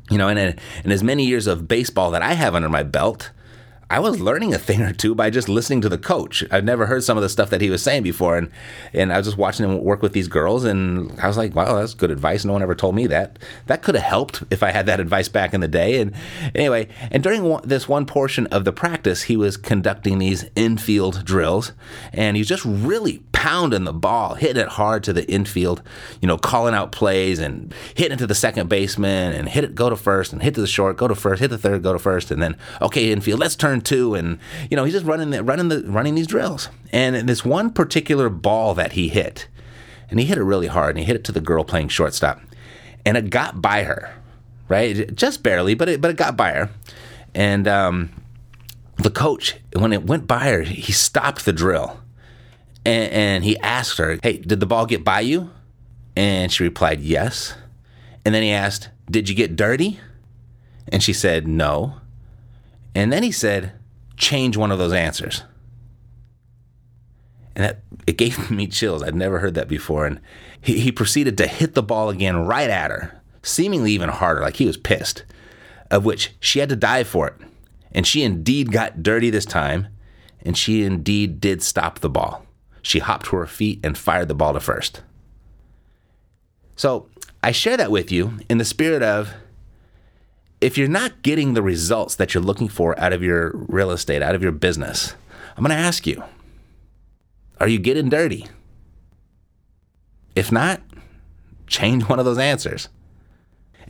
You 0.10 0.18
know, 0.18 0.28
and 0.28 0.40
in 0.40 0.92
as 0.92 1.04
many 1.04 1.26
years 1.26 1.48
of 1.48 1.68
baseball 1.68 2.12
that 2.12 2.22
I 2.22 2.34
have 2.34 2.54
under 2.54 2.70
my 2.70 2.84
belt, 2.84 3.32
I 3.88 4.00
was 4.00 4.20
learning 4.20 4.54
a 4.54 4.58
thing 4.58 4.82
or 4.82 4.94
two 4.94 5.14
by 5.14 5.30
just 5.30 5.48
listening 5.48 5.82
to 5.82 5.90
the 5.90 5.98
coach. 5.98 6.44
I'd 6.50 6.66
never 6.66 6.88
heard 6.88 7.04
some 7.04 7.18
of 7.18 7.24
the 7.24 7.30
stuff 7.30 7.52
that 7.52 7.62
he 7.62 7.70
was 7.70 7.84
saying 7.84 8.02
before, 8.02 8.36
and 8.36 8.50
and 8.94 9.14
I 9.14 9.18
was 9.18 9.28
just 9.28 9.38
watching 9.38 9.64
him 9.64 9.84
work 9.84 10.02
with 10.02 10.14
these 10.14 10.28
girls, 10.28 10.64
and 10.64 11.12
I 11.20 11.28
was 11.28 11.38
like, 11.38 11.54
wow, 11.54 11.76
that's 11.76 11.94
good 11.94 12.10
advice. 12.10 12.46
No 12.46 12.54
one 12.54 12.64
ever 12.64 12.74
told 12.74 12.96
me 12.96 13.06
that. 13.08 13.38
That 13.68 13.84
could 13.84 13.94
have 13.94 14.04
helped 14.04 14.44
if 14.50 14.64
I 14.64 14.72
had 14.72 14.88
that 14.88 15.00
advice 15.00 15.30
back 15.30 15.54
in 15.54 15.62
the 15.62 15.68
day. 15.68 16.02
And 16.02 16.14
anyway, 16.56 16.88
and 17.12 17.22
during 17.22 17.58
this 17.64 17.88
one 17.88 18.08
portion 18.08 18.48
of 18.48 18.66
the 18.66 18.74
practice, 18.74 19.24
he 19.24 19.38
was 19.38 19.56
conducting 19.56 20.18
these 20.18 20.46
infield 20.56 21.24
drills, 21.24 21.72
and 22.12 22.38
he's 22.38 22.48
just 22.48 22.66
really 22.66 23.24
pounding 23.46 23.84
the 23.84 23.94
ball, 23.94 24.34
hitting 24.34 24.60
it 24.60 24.70
hard 24.70 25.04
to 25.04 25.14
the 25.14 25.24
infield, 25.30 25.84
you 26.20 26.28
know, 26.28 26.36
calling 26.36 26.74
out 26.74 26.92
plays 26.92 27.38
and 27.38 27.72
hitting 27.94 28.14
it 28.14 28.18
to 28.18 28.26
the 28.26 28.34
second 28.34 28.68
baseman 28.70 29.34
and 29.34 29.48
hit 29.48 29.64
it, 29.64 29.76
go 29.76 29.88
to 29.88 29.96
first, 29.96 30.34
and 30.34 30.42
hit 30.42 30.56
to 30.56 30.62
the 30.62 30.66
short, 30.66 30.98
go 30.98 31.08
to 31.08 31.14
first, 31.14 31.42
hit 31.42 31.50
the 31.50 31.58
third, 31.60 31.84
go 31.84 31.94
to 31.94 32.00
first, 32.00 32.32
and 32.32 32.42
then 32.42 32.58
okay, 32.82 33.12
infield, 33.12 33.40
let's 33.40 33.56
turn 33.56 33.82
two, 33.82 34.16
and 34.16 34.40
you 34.72 34.76
know, 34.76 34.84
he's 34.84 34.96
just 34.96 35.06
running 35.06 35.30
the, 35.30 35.44
running 35.44 35.70
the 35.70 35.84
running 35.84 36.16
these 36.16 36.26
drills. 36.26 36.70
And 36.92 37.30
this 37.30 37.46
one 37.46 37.70
particular 37.70 38.30
ball 38.30 38.74
that 38.74 38.94
he 38.94 39.10
hit, 39.10 39.48
and 40.10 40.20
he 40.20 40.26
hit 40.26 40.40
it 40.40 40.44
really 40.44 40.66
hard, 40.66 40.96
and 40.96 41.00
he 41.02 41.06
hit 41.06 41.16
it 41.16 41.24
to 41.26 41.32
the 41.32 41.40
girl 41.40 41.64
playing 41.64 41.90
shortstop, 41.90 42.42
and 43.06 43.16
it 43.16 43.30
got 43.30 43.62
by 43.62 43.84
her, 43.84 44.12
right, 44.70 45.16
just 45.16 45.44
barely, 45.44 45.76
but 45.76 45.88
it 45.88 46.02
but 46.02 46.10
it 46.10 46.18
got 46.18 46.36
by 46.36 46.52
her, 46.54 46.72
and 47.36 47.68
um, 47.68 48.10
the 48.96 49.12
coach 49.12 49.58
when 49.74 49.94
it 49.94 50.04
went 50.04 50.26
by 50.26 50.46
her, 50.46 50.64
he 50.64 50.92
stopped 50.92 51.46
the 51.46 51.54
drill 51.54 52.00
and, 52.86 53.12
and 53.12 53.44
he 53.44 53.58
asked 53.60 53.98
her, 53.98 54.20
Hey, 54.22 54.38
did 54.38 54.60
the 54.60 54.66
ball 54.66 54.86
get 54.86 55.04
by 55.04 55.22
you? 55.22 55.50
And 56.16 56.52
she 56.52 56.64
replied, 56.64 57.02
Yes. 57.02 57.56
And 58.24 58.34
then 58.34 58.44
he 58.44 58.52
asked, 58.52 58.90
Did 59.10 59.28
you 59.28 59.36
get 59.36 59.56
dirty? 59.56 60.00
And 60.88 61.02
she 61.02 61.12
said, 61.12 61.48
No. 61.48 61.96
And 62.94 63.12
then 63.12 63.24
he 63.24 63.32
said, 63.32 63.74
Change 64.16 64.56
one 64.56 64.72
of 64.72 64.78
those 64.78 64.94
answers. 64.94 65.44
And 67.56 67.66
that, 67.66 67.80
it 68.06 68.18
gave 68.18 68.52
me 68.52 68.68
chills. 68.68 69.02
I'd 69.02 69.16
never 69.16 69.40
heard 69.40 69.56
that 69.56 69.68
before. 69.68 70.06
And 70.06 70.22
he, 70.62 70.80
he 70.80 70.92
proceeded 70.92 71.38
to 71.40 71.48
hit 71.48 71.74
the 71.74 71.84
ball 71.84 72.10
again 72.10 72.46
right 72.46 72.70
at 72.70 72.92
her, 72.92 73.20
seemingly 73.42 73.92
even 73.92 74.10
harder, 74.10 74.42
like 74.42 74.58
he 74.58 74.66
was 74.66 74.78
pissed, 74.78 75.26
of 75.90 76.06
which 76.06 76.34
she 76.40 76.60
had 76.60 76.70
to 76.70 76.76
dive 76.76 77.08
for 77.08 77.28
it. 77.28 77.36
And 77.92 78.06
she 78.06 78.24
indeed 78.24 78.72
got 78.72 79.02
dirty 79.02 79.30
this 79.30 79.46
time, 79.46 79.88
and 80.42 80.58
she 80.58 80.84
indeed 80.84 81.40
did 81.40 81.64
stop 81.64 82.00
the 82.00 82.10
ball 82.10 82.45
she 82.86 83.00
hopped 83.00 83.26
to 83.26 83.36
her 83.36 83.48
feet 83.48 83.80
and 83.84 83.98
fired 83.98 84.28
the 84.28 84.36
ball 84.36 84.54
to 84.54 84.60
first. 84.60 85.02
So 86.76 87.08
I 87.42 87.52
share 87.52 87.78
that 87.78 87.90
with 87.90 88.12
you 88.12 88.38
in 88.48 88.60
the 88.60 88.66
spirit 88.66 89.02
of 89.02 89.34
if 90.62 90.78
you're 90.78 90.88
not 90.88 91.24
getting 91.24 91.56
the 91.56 91.64
results 91.64 92.14
that 92.16 92.34
you're 92.34 92.44
looking 92.44 92.68
for 92.68 92.98
out 93.00 93.12
of 93.12 93.24
your 93.24 93.54
real 93.56 93.90
estate, 93.90 94.22
out 94.22 94.36
of 94.36 94.44
your 94.44 94.52
business, 94.52 95.16
I'm 95.58 95.64
going 95.64 95.76
to 95.76 95.84
ask 95.84 96.06
you 96.06 96.24
are 97.60 97.68
you 97.68 97.80
getting 97.80 98.10
dirty? 98.10 98.46
If 100.36 100.52
not, 100.52 100.82
change 101.66 102.04
one 102.10 102.20
of 102.20 102.26
those 102.26 102.38
answers. 102.38 102.90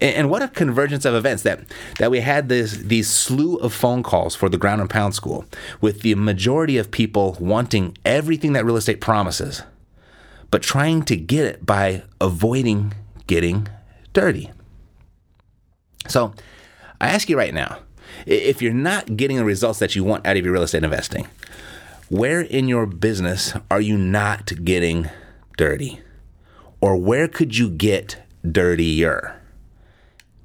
And 0.01 0.29
what 0.29 0.41
a 0.41 0.47
convergence 0.47 1.05
of 1.05 1.15
events 1.15 1.43
that 1.43 1.61
that 1.99 2.11
we 2.11 2.19
had 2.19 2.49
this 2.49 2.73
these 2.77 3.09
slew 3.09 3.55
of 3.57 3.73
phone 3.73 4.03
calls 4.03 4.35
for 4.35 4.49
the 4.49 4.57
ground 4.57 4.81
and 4.81 4.89
pound 4.89 5.15
school, 5.15 5.45
with 5.81 6.01
the 6.01 6.15
majority 6.15 6.77
of 6.77 6.91
people 6.91 7.37
wanting 7.39 7.97
everything 8.05 8.53
that 8.53 8.65
real 8.65 8.75
estate 8.75 8.99
promises, 9.01 9.63
but 10.51 10.61
trying 10.61 11.03
to 11.03 11.15
get 11.15 11.45
it 11.45 11.65
by 11.65 12.03
avoiding 12.19 12.93
getting 13.27 13.67
dirty. 14.13 14.51
So, 16.07 16.33
I 17.01 17.07
ask 17.07 17.29
you 17.29 17.37
right 17.37 17.53
now, 17.53 17.79
if 18.25 18.61
you're 18.61 18.73
not 18.73 19.17
getting 19.17 19.37
the 19.37 19.45
results 19.45 19.79
that 19.79 19.95
you 19.95 20.03
want 20.03 20.25
out 20.25 20.37
of 20.37 20.43
your 20.43 20.53
real 20.53 20.63
estate 20.63 20.83
investing, 20.83 21.27
where 22.09 22.41
in 22.41 22.67
your 22.67 22.85
business 22.85 23.53
are 23.71 23.81
you 23.81 23.97
not 23.97 24.63
getting 24.63 25.09
dirty? 25.57 26.01
Or 26.81 26.95
where 26.95 27.27
could 27.27 27.57
you 27.57 27.69
get 27.69 28.21
dirtier? 28.49 29.34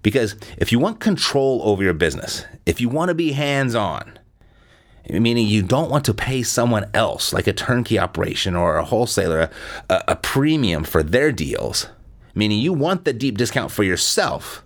Because 0.02 0.36
if 0.56 0.72
you 0.72 0.78
want 0.78 1.00
control 1.00 1.60
over 1.62 1.82
your 1.82 1.94
business, 1.94 2.44
if 2.66 2.80
you 2.80 2.88
want 2.88 3.10
to 3.10 3.14
be 3.14 3.32
hands 3.32 3.74
on, 3.74 4.18
meaning 5.08 5.46
you 5.46 5.62
don't 5.62 5.90
want 5.90 6.04
to 6.06 6.14
pay 6.14 6.42
someone 6.42 6.88
else, 6.94 7.32
like 7.32 7.46
a 7.46 7.52
turnkey 7.52 7.98
operation 7.98 8.54
or 8.54 8.76
a 8.76 8.84
wholesaler, 8.84 9.50
a, 9.88 10.04
a, 10.08 10.16
premium 10.16 10.84
for 10.84 11.02
their 11.02 11.32
deals, 11.32 11.88
meaning 12.34 12.58
you 12.58 12.72
want 12.72 13.04
the 13.04 13.12
deep 13.12 13.36
discount 13.36 13.70
for 13.70 13.82
yourself, 13.82 14.64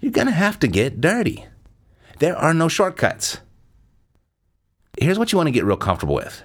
you're 0.00 0.12
going 0.12 0.26
to 0.26 0.32
have 0.32 0.58
to 0.60 0.68
get 0.68 1.00
dirty. 1.00 1.46
There 2.18 2.36
are 2.36 2.54
no 2.54 2.68
shortcuts. 2.68 3.38
Here's 4.98 5.18
what 5.18 5.32
you 5.32 5.38
want 5.38 5.48
to 5.48 5.52
get 5.52 5.64
real 5.64 5.76
comfortable 5.76 6.14
with 6.14 6.44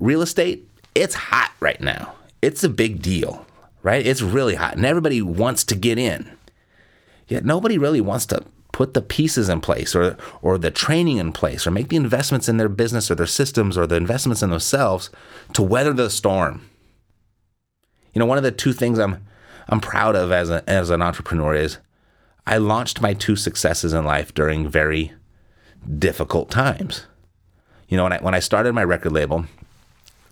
real 0.00 0.22
estate, 0.22 0.68
it's 0.94 1.14
hot 1.14 1.52
right 1.60 1.80
now. 1.80 2.14
It's 2.42 2.64
a 2.64 2.68
big 2.68 3.00
deal, 3.00 3.46
right? 3.82 4.06
It's 4.06 4.22
really 4.22 4.54
hot, 4.54 4.76
and 4.76 4.84
everybody 4.84 5.22
wants 5.22 5.64
to 5.64 5.74
get 5.74 5.98
in. 5.98 6.33
Yet 7.28 7.44
nobody 7.44 7.78
really 7.78 8.00
wants 8.00 8.26
to 8.26 8.44
put 8.72 8.92
the 8.92 9.02
pieces 9.02 9.48
in 9.48 9.60
place 9.60 9.94
or 9.94 10.16
or 10.42 10.58
the 10.58 10.70
training 10.70 11.18
in 11.18 11.32
place 11.32 11.66
or 11.66 11.70
make 11.70 11.88
the 11.88 11.96
investments 11.96 12.48
in 12.48 12.56
their 12.56 12.68
business 12.68 13.10
or 13.10 13.14
their 13.14 13.26
systems 13.26 13.78
or 13.78 13.86
the 13.86 13.94
investments 13.94 14.42
in 14.42 14.50
themselves 14.50 15.10
to 15.52 15.62
weather 15.62 15.92
the 15.92 16.10
storm. 16.10 16.68
You 18.12 18.18
know, 18.18 18.26
one 18.26 18.38
of 18.38 18.44
the 18.44 18.50
two 18.50 18.72
things 18.72 18.98
I'm 18.98 19.24
I'm 19.68 19.80
proud 19.80 20.16
of 20.16 20.32
as 20.32 20.50
a, 20.50 20.68
as 20.68 20.90
an 20.90 21.02
entrepreneur 21.02 21.54
is 21.54 21.78
I 22.46 22.58
launched 22.58 23.00
my 23.00 23.14
two 23.14 23.36
successes 23.36 23.92
in 23.92 24.04
life 24.04 24.34
during 24.34 24.68
very 24.68 25.12
difficult 25.98 26.50
times. 26.50 27.06
You 27.88 27.96
know, 27.96 28.04
when 28.04 28.12
I 28.12 28.18
when 28.18 28.34
I 28.34 28.40
started 28.40 28.72
my 28.72 28.84
record 28.84 29.12
label, 29.12 29.46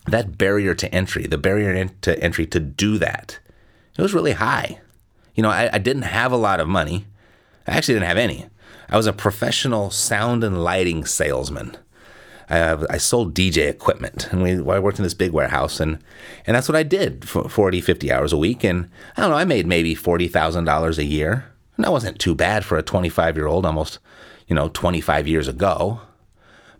that 0.06 0.36
barrier 0.36 0.74
to 0.74 0.92
entry, 0.94 1.26
the 1.26 1.38
barrier 1.38 1.88
to 2.02 2.22
entry 2.22 2.46
to 2.46 2.60
do 2.60 2.98
that, 2.98 3.38
it 3.96 4.02
was 4.02 4.14
really 4.14 4.32
high. 4.32 4.80
You 5.34 5.42
know, 5.42 5.50
I, 5.50 5.70
I 5.72 5.78
didn't 5.78 6.02
have 6.02 6.32
a 6.32 6.36
lot 6.36 6.60
of 6.60 6.68
money. 6.68 7.06
I 7.66 7.76
actually 7.76 7.94
didn't 7.94 8.08
have 8.08 8.18
any. 8.18 8.46
I 8.88 8.96
was 8.96 9.06
a 9.06 9.12
professional 9.12 9.90
sound 9.90 10.44
and 10.44 10.62
lighting 10.62 11.04
salesman. 11.04 11.76
I, 12.50 12.76
I 12.90 12.98
sold 12.98 13.34
DJ 13.34 13.68
equipment, 13.68 14.28
and 14.30 14.42
we 14.42 14.52
I 14.52 14.78
worked 14.78 14.98
in 14.98 15.04
this 15.04 15.14
big 15.14 15.32
warehouse, 15.32 15.80
and 15.80 15.98
and 16.46 16.54
that's 16.54 16.68
what 16.68 16.76
I 16.76 16.82
did 16.82 17.26
for 17.26 17.48
40, 17.48 17.80
50 17.80 18.12
hours 18.12 18.32
a 18.32 18.38
week, 18.38 18.64
and 18.64 18.90
I 19.16 19.22
don't 19.22 19.30
know, 19.30 19.36
I 19.36 19.44
made 19.44 19.66
maybe 19.66 19.94
forty 19.94 20.28
thousand 20.28 20.64
dollars 20.64 20.98
a 20.98 21.04
year, 21.04 21.46
and 21.76 21.84
that 21.84 21.92
wasn't 21.92 22.18
too 22.18 22.34
bad 22.34 22.64
for 22.64 22.76
a 22.76 22.82
twenty 22.82 23.08
five 23.08 23.36
year 23.36 23.46
old, 23.46 23.64
almost, 23.64 23.98
you 24.46 24.54
know, 24.54 24.68
twenty 24.68 25.00
five 25.00 25.26
years 25.26 25.48
ago 25.48 26.00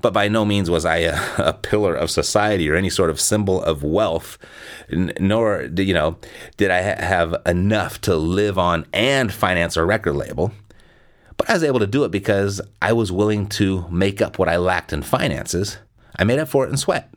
but 0.02 0.12
by 0.12 0.28
no 0.28 0.44
means 0.44 0.68
was 0.68 0.85
I 0.85 0.99
a, 0.99 1.18
a, 1.38 1.52
pillar 1.52 1.94
of 1.94 2.11
society 2.11 2.68
or 2.68 2.75
any 2.75 2.90
sort 2.90 3.11
of 3.11 3.21
symbol 3.21 3.62
of 3.62 3.82
wealth, 3.82 4.38
nor 4.90 5.68
did, 5.68 5.88
you 5.88 5.94
know 5.94 6.18
did 6.56 6.71
I 6.71 6.82
ha- 6.82 7.04
have 7.04 7.37
enough 7.47 8.00
to 8.02 8.16
live 8.16 8.59
on 8.59 8.87
and 8.92 9.32
finance 9.32 9.76
a 9.76 9.85
record 9.85 10.14
label. 10.14 10.52
But 11.37 11.49
I 11.49 11.54
was 11.54 11.64
able 11.64 11.80
to 11.80 11.87
do 11.87 12.04
it 12.04 12.11
because 12.11 12.61
I 12.80 12.92
was 12.92 13.11
willing 13.11 13.49
to 13.50 13.88
make 13.88 14.21
up 14.21 14.38
what 14.38 14.49
I 14.49 14.59
lacked 14.59 14.92
in 14.92 15.02
finances. 15.02 15.78
I 16.16 16.25
made 16.25 16.38
up 16.38 16.49
for 16.49 16.66
it 16.66 16.71
in 16.71 16.76
sweat. 16.76 17.09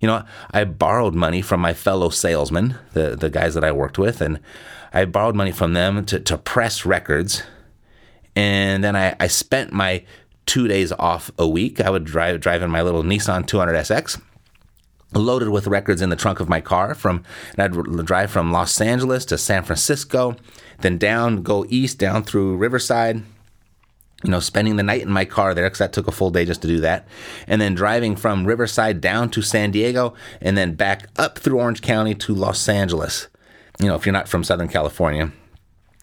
You 0.00 0.08
know, 0.08 0.24
I 0.50 0.64
borrowed 0.64 1.14
money 1.14 1.42
from 1.42 1.60
my 1.60 1.74
fellow 1.74 2.08
salesmen, 2.08 2.76
the, 2.94 3.14
the 3.14 3.28
guys 3.28 3.52
that 3.54 3.64
I 3.64 3.70
worked 3.70 3.98
with, 3.98 4.22
and 4.22 4.40
I 4.94 5.04
borrowed 5.04 5.36
money 5.36 5.52
from 5.52 5.74
them 5.74 6.06
to, 6.06 6.18
to 6.18 6.38
press 6.38 6.86
records. 6.86 7.42
And 8.34 8.82
then 8.82 8.96
I, 8.96 9.14
I 9.20 9.26
spent 9.26 9.72
my 9.72 10.04
two 10.50 10.66
days 10.66 10.90
off 10.90 11.30
a 11.38 11.46
week. 11.46 11.80
I 11.80 11.90
would 11.90 12.04
drive 12.04 12.40
drive 12.40 12.60
in 12.60 12.72
my 12.72 12.82
little 12.82 13.04
Nissan 13.04 13.46
200SX, 13.46 14.20
loaded 15.14 15.50
with 15.50 15.68
records 15.68 16.02
in 16.02 16.10
the 16.10 16.16
trunk 16.16 16.40
of 16.40 16.48
my 16.48 16.60
car. 16.60 16.92
From 16.96 17.22
and 17.56 17.62
I'd 17.62 18.04
drive 18.04 18.32
from 18.32 18.50
Los 18.50 18.80
Angeles 18.80 19.24
to 19.26 19.38
San 19.38 19.62
Francisco, 19.62 20.34
then 20.80 20.98
down, 20.98 21.42
go 21.42 21.64
east 21.68 21.98
down 21.98 22.24
through 22.24 22.56
Riverside. 22.56 23.22
You 24.24 24.30
know, 24.32 24.40
spending 24.40 24.74
the 24.74 24.82
night 24.82 25.02
in 25.02 25.12
my 25.12 25.24
car 25.24 25.54
there 25.54 25.66
because 25.66 25.78
that 25.78 25.92
took 25.92 26.08
a 26.08 26.12
full 26.12 26.30
day 26.30 26.44
just 26.44 26.62
to 26.62 26.68
do 26.68 26.80
that, 26.80 27.06
and 27.46 27.60
then 27.60 27.76
driving 27.76 28.16
from 28.16 28.44
Riverside 28.44 29.00
down 29.00 29.30
to 29.30 29.42
San 29.42 29.70
Diego, 29.70 30.14
and 30.42 30.58
then 30.58 30.74
back 30.74 31.06
up 31.16 31.38
through 31.38 31.60
Orange 31.60 31.80
County 31.80 32.14
to 32.16 32.34
Los 32.34 32.68
Angeles. 32.68 33.28
You 33.78 33.86
know, 33.86 33.94
if 33.94 34.04
you're 34.04 34.12
not 34.12 34.28
from 34.28 34.44
Southern 34.44 34.68
California, 34.68 35.30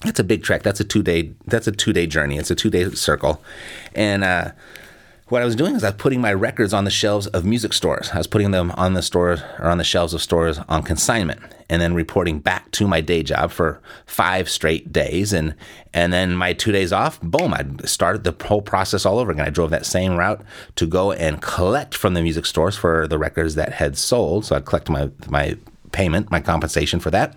That's 0.02 0.20
a 0.20 0.24
big 0.24 0.44
trek. 0.44 0.64
That's 0.64 0.80
a 0.80 0.84
two 0.84 1.04
day. 1.04 1.34
That's 1.46 1.68
a 1.68 1.72
two 1.72 1.94
day 1.94 2.08
journey. 2.08 2.38
It's 2.38 2.52
a 2.52 2.56
two 2.56 2.70
day 2.70 2.90
circle, 2.92 3.42
and 3.96 4.24
uh, 4.24 4.52
what 5.30 5.42
I 5.42 5.46
was 5.46 5.58
doing 5.58 5.76
is 5.76 5.84
I 5.84 5.90
was 5.90 5.98
putting 5.98 6.22
my 6.22 6.34
records 6.34 6.74
on 6.74 6.86
the 6.86 6.92
shelves 6.92 7.28
of 7.28 7.44
music 7.44 7.74
stores. 7.74 8.12
I 8.14 8.18
was 8.18 8.28
putting 8.28 8.52
them 8.52 8.72
on 8.72 8.94
the 8.94 9.02
stores 9.02 9.42
or 9.60 9.66
on 9.66 9.78
the 9.78 9.84
shelves 9.84 10.14
of 10.14 10.22
stores 10.22 10.58
on 10.70 10.84
consignment 10.84 11.42
and 11.70 11.82
then 11.82 11.94
reporting 11.94 12.40
back 12.40 12.72
to 12.72 12.88
my 12.88 13.02
day 13.02 13.24
job 13.24 13.52
for 13.52 13.82
five 14.06 14.50
straight 14.50 14.94
days. 14.94 15.34
And 15.34 15.54
and 15.94 16.14
then 16.14 16.36
my 16.36 16.54
two 16.54 16.72
days 16.72 16.94
off, 16.94 17.20
boom, 17.22 17.54
I 17.54 17.66
started 17.86 18.24
the 18.24 18.36
whole 18.48 18.62
process 18.62 19.06
all 19.06 19.20
over 19.20 19.32
again. 19.32 19.46
I 19.46 19.50
drove 19.50 19.70
that 19.72 19.86
same 19.86 20.16
route 20.16 20.42
to 20.76 20.86
go 20.86 21.12
and 21.12 21.42
collect 21.42 21.94
from 21.94 22.14
the 22.14 22.22
music 22.22 22.46
stores 22.46 22.78
for 22.78 23.06
the 23.08 23.18
records 23.18 23.56
that 23.56 23.74
had 23.74 23.98
sold. 23.98 24.46
So 24.46 24.56
I'd 24.56 24.66
collect 24.66 24.90
my 24.90 25.10
my 25.28 25.58
payment, 25.92 26.32
my 26.32 26.40
compensation 26.40 27.02
for 27.02 27.12
that. 27.12 27.36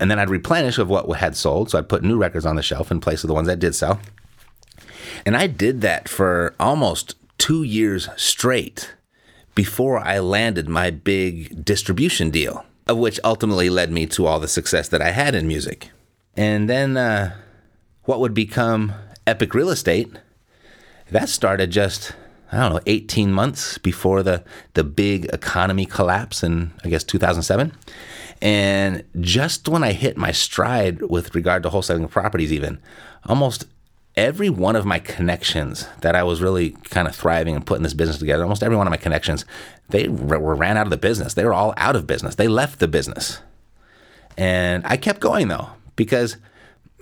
And 0.00 0.10
then 0.10 0.18
I'd 0.18 0.30
replenish 0.30 0.78
of 0.78 0.88
what 0.88 1.08
had 1.18 1.36
sold. 1.36 1.70
So 1.70 1.78
I'd 1.78 1.88
put 1.88 2.02
new 2.02 2.18
records 2.18 2.46
on 2.46 2.56
the 2.56 2.62
shelf 2.62 2.90
in 2.90 3.00
place 3.00 3.24
of 3.24 3.28
the 3.28 3.34
ones 3.34 3.48
that 3.48 3.58
did 3.58 3.74
sell. 3.74 4.00
And 5.26 5.36
I 5.36 5.46
did 5.46 5.80
that 5.80 6.08
for 6.08 6.54
almost 6.60 7.16
two 7.38 7.62
years 7.62 8.08
straight 8.16 8.94
before 9.54 9.98
I 9.98 10.20
landed 10.20 10.68
my 10.68 10.90
big 10.90 11.64
distribution 11.64 12.30
deal, 12.30 12.64
of 12.86 12.98
which 12.98 13.18
ultimately 13.24 13.68
led 13.68 13.90
me 13.90 14.06
to 14.06 14.26
all 14.26 14.38
the 14.38 14.48
success 14.48 14.88
that 14.88 15.02
I 15.02 15.10
had 15.10 15.34
in 15.34 15.48
music. 15.48 15.90
And 16.36 16.68
then 16.68 16.96
uh, 16.96 17.34
what 18.04 18.20
would 18.20 18.34
become 18.34 18.92
Epic 19.26 19.54
Real 19.54 19.70
Estate, 19.70 20.10
that 21.10 21.28
started 21.28 21.70
just, 21.70 22.12
I 22.52 22.60
don't 22.60 22.74
know, 22.74 22.80
18 22.86 23.32
months 23.32 23.78
before 23.78 24.22
the, 24.22 24.44
the 24.74 24.84
big 24.84 25.24
economy 25.32 25.84
collapse 25.84 26.42
in, 26.42 26.72
I 26.84 26.88
guess, 26.88 27.02
2007. 27.02 27.72
And 28.40 29.04
just 29.20 29.68
when 29.68 29.82
I 29.82 29.92
hit 29.92 30.16
my 30.16 30.32
stride 30.32 31.02
with 31.02 31.34
regard 31.34 31.62
to 31.64 31.70
wholesaling 31.70 32.08
properties, 32.08 32.52
even 32.52 32.78
almost 33.26 33.64
every 34.14 34.50
one 34.50 34.76
of 34.76 34.84
my 34.84 34.98
connections 34.98 35.86
that 36.00 36.14
I 36.14 36.22
was 36.22 36.40
really 36.40 36.70
kind 36.90 37.08
of 37.08 37.14
thriving 37.14 37.54
and 37.54 37.64
putting 37.66 37.82
this 37.82 37.94
business 37.94 38.18
together, 38.18 38.42
almost 38.42 38.62
every 38.62 38.76
one 38.76 38.86
of 38.86 38.90
my 38.90 38.96
connections, 38.96 39.44
they 39.88 40.08
were 40.08 40.54
ran 40.54 40.76
out 40.76 40.86
of 40.86 40.90
the 40.90 40.96
business. 40.96 41.34
They 41.34 41.44
were 41.44 41.54
all 41.54 41.74
out 41.76 41.96
of 41.96 42.06
business. 42.06 42.34
They 42.34 42.48
left 42.48 42.80
the 42.80 42.88
business. 42.88 43.40
And 44.36 44.84
I 44.86 44.96
kept 44.96 45.20
going 45.20 45.48
though, 45.48 45.70
because 45.96 46.36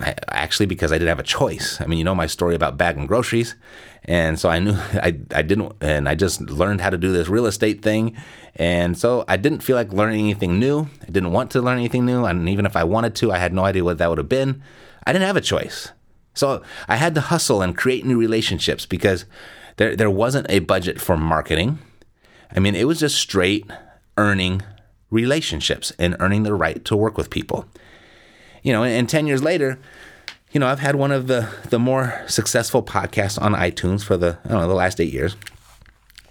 actually 0.00 0.66
because 0.66 0.92
I 0.92 0.96
didn't 0.96 1.08
have 1.08 1.18
a 1.18 1.24
choice. 1.24 1.80
I 1.80 1.86
mean, 1.86 1.98
you 1.98 2.04
know 2.04 2.14
my 2.14 2.26
story 2.26 2.54
about 2.54 2.76
bagging 2.76 3.06
groceries. 3.06 3.54
And 4.04 4.38
so 4.38 4.48
I 4.48 4.58
knew 4.58 4.72
I, 4.92 5.18
I 5.34 5.42
didn't, 5.42 5.72
and 5.80 6.08
I 6.08 6.14
just 6.14 6.40
learned 6.42 6.80
how 6.80 6.90
to 6.90 6.98
do 6.98 7.12
this 7.12 7.28
real 7.28 7.46
estate 7.46 7.82
thing. 7.82 8.16
And 8.56 8.96
so 8.96 9.24
I 9.28 9.36
didn't 9.36 9.60
feel 9.60 9.76
like 9.76 9.92
learning 9.92 10.20
anything 10.20 10.58
new. 10.58 10.88
I 11.02 11.06
didn't 11.06 11.32
want 11.32 11.50
to 11.52 11.62
learn 11.62 11.78
anything 11.78 12.04
new. 12.04 12.24
And 12.24 12.48
even 12.48 12.66
if 12.66 12.76
I 12.76 12.84
wanted 12.84 13.14
to, 13.16 13.32
I 13.32 13.38
had 13.38 13.52
no 13.52 13.64
idea 13.64 13.84
what 13.84 13.98
that 13.98 14.08
would 14.08 14.18
have 14.18 14.28
been. 14.28 14.62
I 15.06 15.12
didn't 15.12 15.26
have 15.26 15.36
a 15.36 15.40
choice. 15.42 15.92
So 16.34 16.62
I 16.88 16.96
had 16.96 17.14
to 17.14 17.22
hustle 17.22 17.62
and 17.62 17.76
create 17.76 18.04
new 18.04 18.18
relationships 18.18 18.84
because 18.84 19.24
there, 19.76 19.96
there 19.96 20.10
wasn't 20.10 20.50
a 20.50 20.58
budget 20.60 21.00
for 21.00 21.16
marketing. 21.16 21.78
I 22.54 22.60
mean, 22.60 22.74
it 22.74 22.86
was 22.86 23.00
just 23.00 23.16
straight 23.16 23.66
earning 24.18 24.62
relationships 25.10 25.92
and 25.98 26.16
earning 26.20 26.42
the 26.42 26.54
right 26.54 26.84
to 26.84 26.96
work 26.96 27.16
with 27.16 27.30
people. 27.30 27.66
You 28.66 28.72
know, 28.72 28.82
and, 28.82 28.92
and 28.92 29.08
10 29.08 29.28
years 29.28 29.44
later, 29.44 29.78
you 30.50 30.58
know, 30.58 30.66
I've 30.66 30.80
had 30.80 30.96
one 30.96 31.12
of 31.12 31.28
the, 31.28 31.48
the 31.70 31.78
more 31.78 32.20
successful 32.26 32.82
podcasts 32.82 33.40
on 33.40 33.52
iTunes 33.52 34.02
for 34.02 34.16
the, 34.16 34.38
I 34.44 34.48
don't 34.48 34.60
know, 34.60 34.66
the 34.66 34.74
last 34.74 35.00
eight 35.00 35.12
years. 35.12 35.36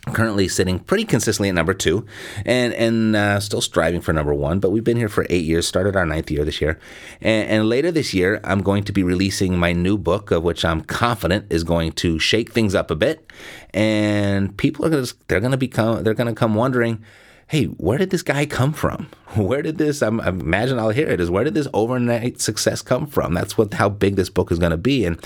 Currently 0.07 0.49
sitting 0.49 0.79
pretty 0.79 1.05
consistently 1.05 1.47
at 1.47 1.55
number 1.55 1.73
two 1.73 2.05
and 2.45 2.73
and 2.73 3.15
uh, 3.15 3.39
still 3.39 3.59
striving 3.59 4.01
for 4.01 4.13
number 4.13 4.35
one 4.35 4.59
but 4.59 4.69
we've 4.69 4.83
been 4.83 4.97
here 4.97 5.09
for 5.09 5.25
eight 5.31 5.45
years 5.45 5.67
started 5.67 5.95
our 5.95 6.05
ninth 6.05 6.29
year 6.29 6.45
this 6.45 6.61
year. 6.61 6.79
And, 7.21 7.49
and, 7.49 7.69
later 7.69 7.91
this 7.91 8.13
year 8.13 8.39
i'm 8.43 8.61
going 8.61 8.83
to 8.83 8.91
be 8.91 9.01
releasing 9.01 9.57
my 9.57 9.73
new 9.73 9.97
book 9.97 10.29
of 10.29 10.43
which 10.43 10.63
i'm 10.63 10.81
confident 10.81 11.51
is 11.51 11.63
going 11.63 11.91
to 11.93 12.19
shake 12.19 12.51
things 12.51 12.75
up 12.75 12.91
a 12.91 12.95
bit. 12.95 13.31
And 13.73 14.55
people 14.57 14.85
are 14.85 14.91
going 14.91 15.05
to 15.05 15.15
they're 15.27 15.39
going 15.39 15.53
to 15.53 15.57
become 15.57 16.03
they're 16.03 16.13
going 16.13 16.27
to 16.27 16.39
come 16.39 16.53
wondering 16.53 17.03
hey, 17.48 17.66
where 17.66 17.98
did 17.98 18.10
this 18.10 18.24
guy 18.24 18.46
come 18.46 18.74
from? 18.74 19.08
Where 19.36 19.62
did 19.62 19.77
this? 19.77 20.01
I'm, 20.01 20.22
I 20.22 20.29
imagine 20.29 20.79
I'll 20.79 20.92
hear 20.92 21.10
it. 21.10 21.20
Is 21.20 21.29
where 21.29 21.44
did 21.44 21.55
this 21.55 21.68
overnight 21.74 22.40
success 22.40 22.81
come 22.81 23.05
from? 23.05 23.34
That's 23.34 23.58
what 23.58 23.74
how 23.74 23.90
big 23.90 24.16
this 24.16 24.29
book 24.29 24.50
is 24.50 24.60
going 24.60 24.72
to 24.72 24.77
be. 24.77 25.03
And 25.03 25.20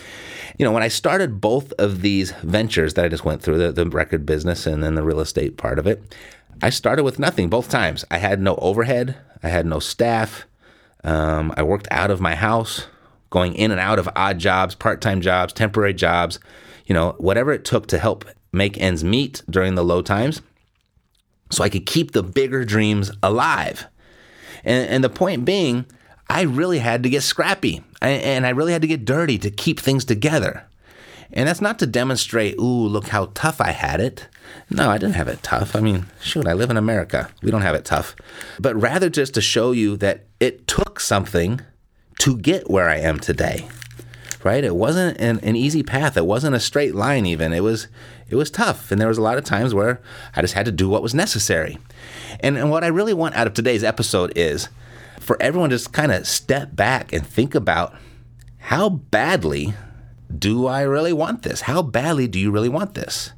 you 0.58 0.66
know, 0.66 0.72
when 0.72 0.82
I 0.82 0.88
started 0.88 1.40
both 1.40 1.72
of 1.74 2.02
these 2.02 2.32
ventures 2.42 2.96
that 2.96 3.06
I 3.06 3.08
just 3.08 3.24
went 3.24 3.44
through, 3.44 3.60
the, 3.60 3.72
the 3.72 3.86
record 3.88 4.26
business 4.26 4.66
and 4.66 4.84
then 4.84 4.96
the 4.96 5.04
real 5.04 5.20
estate 5.20 5.58
part 5.58 5.78
of 5.78 5.86
it, 5.86 6.02
I 6.64 6.72
started 6.72 7.04
with 7.04 7.20
nothing 7.20 7.50
both 7.50 7.70
times. 7.70 8.04
I 8.10 8.18
had 8.18 8.42
no 8.42 8.56
overhead. 8.56 9.16
I 9.44 9.50
had 9.50 9.68
no 9.68 9.78
staff. 9.78 10.46
Um, 11.04 11.54
I 11.56 11.62
worked 11.62 11.88
out 11.92 12.10
of 12.10 12.20
my 12.20 12.34
house, 12.34 12.88
going 13.30 13.54
in 13.54 13.70
and 13.70 13.80
out 13.80 14.00
of 14.00 14.10
odd 14.16 14.40
jobs, 14.40 14.74
part-time 14.74 15.22
jobs, 15.22 15.54
temporary 15.54 15.94
jobs. 15.94 16.40
You 16.88 16.96
know, 16.96 17.12
whatever 17.20 17.54
it 17.54 17.64
took 17.64 17.86
to 17.88 18.00
help 18.00 18.26
make 18.52 18.76
ends 18.80 19.04
meet 19.04 19.44
during 19.48 19.76
the 19.76 19.84
low 19.84 20.02
times 20.02 20.42
so 21.50 21.64
I 21.64 21.70
could 21.70 21.86
keep 21.86 22.12
the 22.12 22.24
bigger 22.24 22.66
dreams 22.66 23.12
alive. 23.24 23.88
And, 24.64 24.90
and 24.90 25.04
the 25.04 25.10
point 25.10 25.46
being, 25.46 25.86
I 26.30 26.44
really 26.44 26.80
had 26.80 27.04
to 27.04 27.10
get 27.10 27.24
scrappy 27.24 27.84
and 28.02 28.46
I 28.46 28.50
really 28.50 28.72
had 28.72 28.82
to 28.84 28.88
get 28.88 29.06
dirty 29.06 29.38
to 29.40 29.50
keep 29.50 29.80
things 29.80 30.06
together. 30.06 30.66
And 31.32 31.48
that's 31.48 31.62
not 31.62 31.78
to 31.80 31.88
demonstrate, 31.88 32.58
ooh, 32.58 32.88
look 32.88 33.08
how 33.08 33.32
tough 33.36 33.62
I 33.62 33.72
had 33.72 34.00
it. 34.00 34.28
No, 34.70 34.90
I 34.90 34.98
didn't 34.98 35.16
have 35.16 35.28
it 35.28 35.44
tough. 35.44 35.76
I 35.76 35.80
mean, 35.80 36.08
shoot, 36.22 36.48
I 36.48 36.54
live 36.54 36.72
in 36.72 36.78
America. 36.78 37.30
We 37.44 37.52
don't 37.52 37.62
have 37.62 37.76
it 37.76 37.86
tough. 37.86 38.16
But 38.60 38.76
rather 38.76 39.10
just 39.10 39.36
to 39.36 39.42
show 39.42 39.72
you 39.72 39.96
that 39.98 40.26
it 40.40 40.68
took 40.68 41.00
something 41.00 41.62
to 42.20 42.38
get 42.38 42.70
where 42.70 42.90
I 42.90 42.98
am 42.98 43.20
today. 43.20 43.68
Right? 44.43 44.63
It 44.63 44.75
wasn't 44.75 45.19
an, 45.19 45.39
an 45.39 45.58
easy 45.58 45.84
path. 45.84 46.15
It 46.15 46.25
wasn't 46.25 46.56
a 46.56 46.62
straight 46.62 46.95
line 46.95 47.25
even. 47.25 47.52
It 47.52 47.62
was 47.62 47.88
it 48.30 48.36
was 48.36 48.49
tough. 48.49 48.91
And 48.91 49.02
there 49.02 49.08
was 49.08 49.17
a 49.17 49.21
lot 49.21 49.38
of 49.38 49.43
times 49.43 49.73
where 49.73 50.02
I 50.36 50.41
just 50.41 50.54
had 50.54 50.65
to 50.65 50.71
do 50.71 50.88
what 50.88 51.04
was 51.04 51.13
necessary. 51.13 51.78
And, 52.39 52.58
and 52.58 52.71
what 52.71 52.84
I 52.84 52.88
really 52.88 53.13
want 53.13 53.36
out 53.36 53.47
of 53.47 53.54
today's 53.54 53.84
episode 53.84 54.32
is 54.36 54.69
for 55.19 55.36
everyone 55.41 55.71
to 55.71 55.75
just 55.75 55.91
kind 55.91 56.12
of 56.12 56.28
step 56.28 56.75
back 56.75 57.12
and 57.12 57.25
think 57.25 57.54
about 57.54 57.93
how 58.58 58.89
badly 58.89 59.73
do 60.38 60.67
I 60.67 60.82
really 60.82 61.13
want 61.13 61.43
this? 61.43 61.62
How 61.62 61.82
badly 61.82 62.28
do 62.28 62.39
you 62.39 62.52
really 62.52 62.69
want 62.69 62.93
this? 62.93 63.34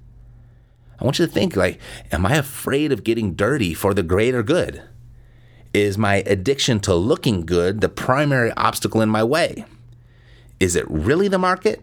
I 0.99 1.03
want 1.03 1.17
you 1.17 1.25
to 1.25 1.31
think 1.31 1.55
like, 1.55 1.79
am 2.11 2.25
I 2.25 2.35
afraid 2.35 2.91
of 2.91 3.03
getting 3.03 3.33
dirty 3.33 3.73
for 3.73 3.93
the 3.93 4.03
greater 4.03 4.43
good? 4.43 4.83
Is 5.73 5.97
my 5.97 6.17
addiction 6.25 6.79
to 6.81 6.93
looking 6.93 7.45
good 7.45 7.81
the 7.81 7.89
primary 7.89 8.51
obstacle 8.51 9.01
in 9.01 9.09
my 9.09 9.23
way? 9.23 9.65
Is 10.61 10.75
it 10.75 10.85
really 10.87 11.27
the 11.27 11.39
market? 11.39 11.81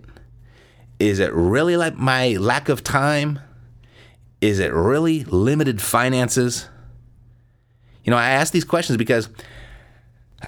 Is 1.00 1.18
it 1.18 1.32
really 1.32 1.76
like 1.76 1.96
my 1.96 2.36
lack 2.36 2.68
of 2.68 2.84
time? 2.84 3.40
Is 4.40 4.60
it 4.60 4.72
really 4.72 5.24
limited 5.24 5.82
finances? 5.82 6.68
You 8.04 8.12
know, 8.12 8.16
I 8.16 8.30
ask 8.30 8.52
these 8.52 8.64
questions 8.64 8.96
because 8.96 9.28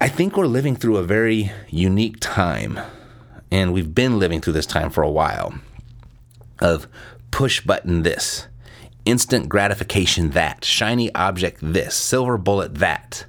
I 0.01 0.07
think 0.07 0.37
we're 0.37 0.47
living 0.47 0.77
through 0.77 0.99
a 0.99 1.03
very 1.03 1.51
unique 1.71 2.19
time, 2.21 2.79
and 3.51 3.73
we've 3.73 3.97
been 3.97 4.21
living 4.21 4.41
through 4.41 4.53
this 4.53 4.65
time 4.65 4.91
for 4.91 5.03
a 5.03 5.11
while 5.11 5.53
of 6.61 6.87
push 7.33 7.61
button 7.61 8.05
this, 8.05 8.47
instant 9.05 9.49
gratification 9.49 10.31
that, 10.31 10.65
shiny 10.65 11.13
object 11.17 11.59
this, 11.61 11.97
silver 11.97 12.39
bullet 12.39 12.77
that. 12.77 13.27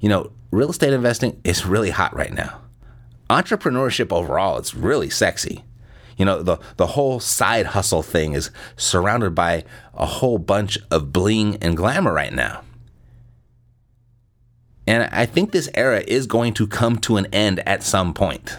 You 0.00 0.10
know, 0.10 0.32
real 0.50 0.68
estate 0.68 0.92
investing 0.92 1.40
is 1.44 1.64
really 1.64 1.90
hot 1.90 2.14
right 2.14 2.34
now. 2.34 2.60
Entrepreneurship 3.30 4.12
overall, 4.12 4.58
it's 4.58 4.74
really 4.74 5.10
sexy. 5.10 5.64
You 6.16 6.24
know, 6.24 6.42
the, 6.42 6.58
the 6.76 6.88
whole 6.88 7.20
side 7.20 7.66
hustle 7.66 8.02
thing 8.02 8.32
is 8.32 8.50
surrounded 8.76 9.34
by 9.34 9.64
a 9.94 10.06
whole 10.06 10.38
bunch 10.38 10.78
of 10.90 11.12
bling 11.12 11.56
and 11.62 11.76
glamour 11.76 12.12
right 12.12 12.32
now. 12.32 12.62
And 14.86 15.08
I 15.12 15.26
think 15.26 15.52
this 15.52 15.68
era 15.74 16.02
is 16.06 16.26
going 16.26 16.54
to 16.54 16.66
come 16.66 16.98
to 17.00 17.18
an 17.18 17.26
end 17.26 17.60
at 17.68 17.82
some 17.82 18.14
point. 18.14 18.56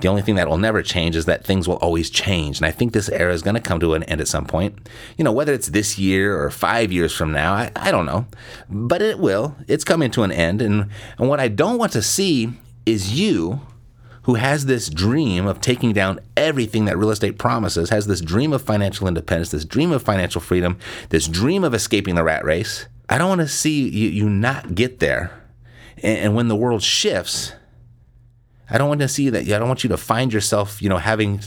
The 0.00 0.08
only 0.08 0.22
thing 0.22 0.34
that 0.34 0.48
will 0.48 0.58
never 0.58 0.82
change 0.82 1.16
is 1.16 1.26
that 1.26 1.44
things 1.44 1.68
will 1.68 1.76
always 1.76 2.10
change. 2.10 2.58
And 2.58 2.66
I 2.66 2.70
think 2.70 2.92
this 2.92 3.08
era 3.08 3.32
is 3.32 3.42
going 3.42 3.54
to 3.54 3.60
come 3.60 3.80
to 3.80 3.94
an 3.94 4.02
end 4.04 4.20
at 4.20 4.28
some 4.28 4.46
point. 4.46 4.88
You 5.16 5.24
know, 5.24 5.32
whether 5.32 5.52
it's 5.54 5.68
this 5.68 5.98
year 5.98 6.42
or 6.42 6.50
five 6.50 6.92
years 6.92 7.14
from 7.14 7.30
now, 7.32 7.54
I, 7.54 7.70
I 7.76 7.90
don't 7.90 8.04
know. 8.04 8.26
But 8.68 9.00
it 9.00 9.18
will. 9.18 9.56
It's 9.68 9.84
coming 9.84 10.10
to 10.12 10.22
an 10.22 10.32
end. 10.32 10.60
And, 10.60 10.90
and 11.18 11.28
what 11.28 11.40
I 11.40 11.48
don't 11.48 11.78
want 11.78 11.92
to 11.92 12.02
see 12.02 12.52
is 12.84 13.18
you 13.18 13.60
who 14.26 14.34
has 14.34 14.66
this 14.66 14.90
dream 14.90 15.46
of 15.46 15.60
taking 15.60 15.92
down 15.92 16.18
everything 16.36 16.84
that 16.86 16.98
real 16.98 17.12
estate 17.12 17.38
promises, 17.38 17.90
has 17.90 18.08
this 18.08 18.20
dream 18.20 18.52
of 18.52 18.60
financial 18.60 19.06
independence, 19.06 19.52
this 19.52 19.64
dream 19.64 19.92
of 19.92 20.02
financial 20.02 20.40
freedom, 20.40 20.76
this 21.10 21.28
dream 21.28 21.62
of 21.62 21.72
escaping 21.72 22.16
the 22.16 22.24
rat 22.24 22.44
race. 22.44 22.86
I 23.08 23.18
don't 23.18 23.28
want 23.28 23.42
to 23.42 23.48
see 23.48 23.88
you, 23.88 24.08
you 24.08 24.28
not 24.28 24.74
get 24.74 24.98
there. 24.98 25.44
And, 26.02 26.18
and, 26.18 26.34
when 26.34 26.48
the 26.48 26.56
world 26.56 26.82
shifts, 26.82 27.52
I 28.68 28.78
don't 28.78 28.88
want 28.88 29.00
to 29.02 29.06
see 29.06 29.30
that. 29.30 29.42
I 29.42 29.58
don't 29.60 29.68
want 29.68 29.84
you 29.84 29.90
to 29.90 29.96
find 29.96 30.32
yourself, 30.32 30.82
you 30.82 30.88
know, 30.88 30.98
having 30.98 31.40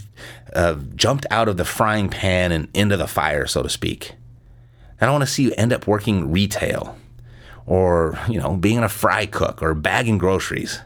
uh, 0.56 0.76
jumped 0.96 1.26
out 1.30 1.48
of 1.48 1.58
the 1.58 1.66
frying 1.66 2.08
pan 2.08 2.50
and 2.50 2.68
into 2.72 2.96
the 2.96 3.06
fire, 3.06 3.46
so 3.46 3.62
to 3.62 3.68
speak. 3.68 4.14
I 5.02 5.04
don't 5.04 5.12
want 5.12 5.24
to 5.24 5.30
see 5.30 5.42
you 5.42 5.52
end 5.58 5.74
up 5.74 5.86
working 5.86 6.32
retail 6.32 6.96
or, 7.66 8.18
you 8.26 8.40
know, 8.40 8.56
being 8.56 8.78
a 8.78 8.88
fry 8.88 9.26
cook 9.26 9.62
or 9.62 9.74
bagging 9.74 10.16
groceries 10.16 10.80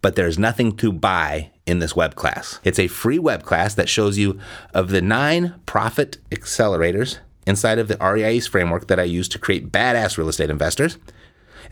But 0.00 0.16
there's 0.16 0.38
nothing 0.38 0.76
to 0.78 0.92
buy 0.92 1.50
in 1.66 1.78
this 1.78 1.94
web 1.94 2.14
class. 2.14 2.58
It's 2.64 2.78
a 2.78 2.88
free 2.88 3.18
web 3.18 3.44
class 3.44 3.74
that 3.74 3.88
shows 3.88 4.18
you 4.18 4.40
of 4.74 4.88
the 4.88 5.02
nine 5.02 5.54
profit 5.66 6.18
accelerators 6.30 7.18
inside 7.46 7.78
of 7.78 7.88
the 7.88 7.98
REI's 7.98 8.46
framework 8.46 8.88
that 8.88 8.98
I 8.98 9.04
use 9.04 9.28
to 9.28 9.38
create 9.38 9.70
badass 9.70 10.16
real 10.16 10.28
estate 10.28 10.50
investors. 10.50 10.98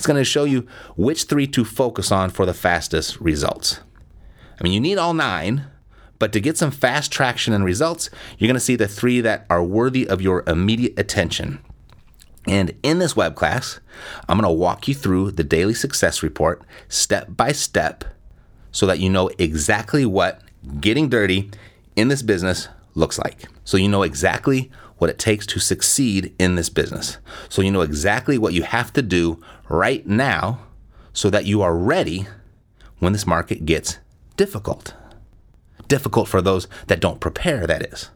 It's 0.00 0.06
going 0.06 0.16
to 0.16 0.24
show 0.24 0.44
you 0.44 0.66
which 0.96 1.24
three 1.24 1.46
to 1.48 1.62
focus 1.62 2.10
on 2.10 2.30
for 2.30 2.46
the 2.46 2.54
fastest 2.54 3.20
results. 3.20 3.80
I 4.58 4.64
mean, 4.64 4.72
you 4.72 4.80
need 4.80 4.96
all 4.96 5.12
nine, 5.12 5.66
but 6.18 6.32
to 6.32 6.40
get 6.40 6.56
some 6.56 6.70
fast 6.70 7.12
traction 7.12 7.52
and 7.52 7.66
results, 7.66 8.08
you're 8.38 8.48
going 8.48 8.54
to 8.54 8.60
see 8.60 8.76
the 8.76 8.88
three 8.88 9.20
that 9.20 9.44
are 9.50 9.62
worthy 9.62 10.08
of 10.08 10.22
your 10.22 10.42
immediate 10.46 10.98
attention. 10.98 11.62
And 12.46 12.74
in 12.82 12.98
this 12.98 13.14
web 13.14 13.34
class, 13.34 13.78
I'm 14.26 14.38
going 14.38 14.50
to 14.50 14.58
walk 14.58 14.88
you 14.88 14.94
through 14.94 15.32
the 15.32 15.44
daily 15.44 15.74
success 15.74 16.22
report 16.22 16.62
step 16.88 17.36
by 17.36 17.52
step 17.52 18.02
so 18.72 18.86
that 18.86 19.00
you 19.00 19.10
know 19.10 19.28
exactly 19.38 20.06
what 20.06 20.40
getting 20.80 21.10
dirty 21.10 21.50
in 21.94 22.08
this 22.08 22.22
business 22.22 22.68
looks 22.94 23.18
like. 23.18 23.50
So 23.64 23.76
you 23.76 23.88
know 23.90 24.02
exactly 24.02 24.70
what 25.00 25.08
it 25.08 25.18
takes 25.18 25.46
to 25.46 25.58
succeed 25.58 26.34
in 26.38 26.56
this 26.56 26.68
business. 26.68 27.16
So 27.48 27.62
you 27.62 27.70
know 27.70 27.80
exactly 27.80 28.36
what 28.36 28.52
you 28.52 28.62
have 28.62 28.92
to 28.92 29.02
do 29.02 29.42
right 29.68 30.06
now 30.06 30.60
so 31.14 31.30
that 31.30 31.46
you 31.46 31.62
are 31.62 31.74
ready 31.74 32.26
when 32.98 33.14
this 33.14 33.26
market 33.26 33.64
gets 33.64 33.98
difficult. 34.36 34.94
Difficult 35.88 36.28
for 36.28 36.42
those 36.42 36.68
that 36.88 37.00
don't 37.00 37.18
prepare, 37.18 37.66
that 37.66 37.82
is. 37.82 38.10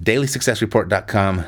DailySuccessReport.com, 0.00 1.44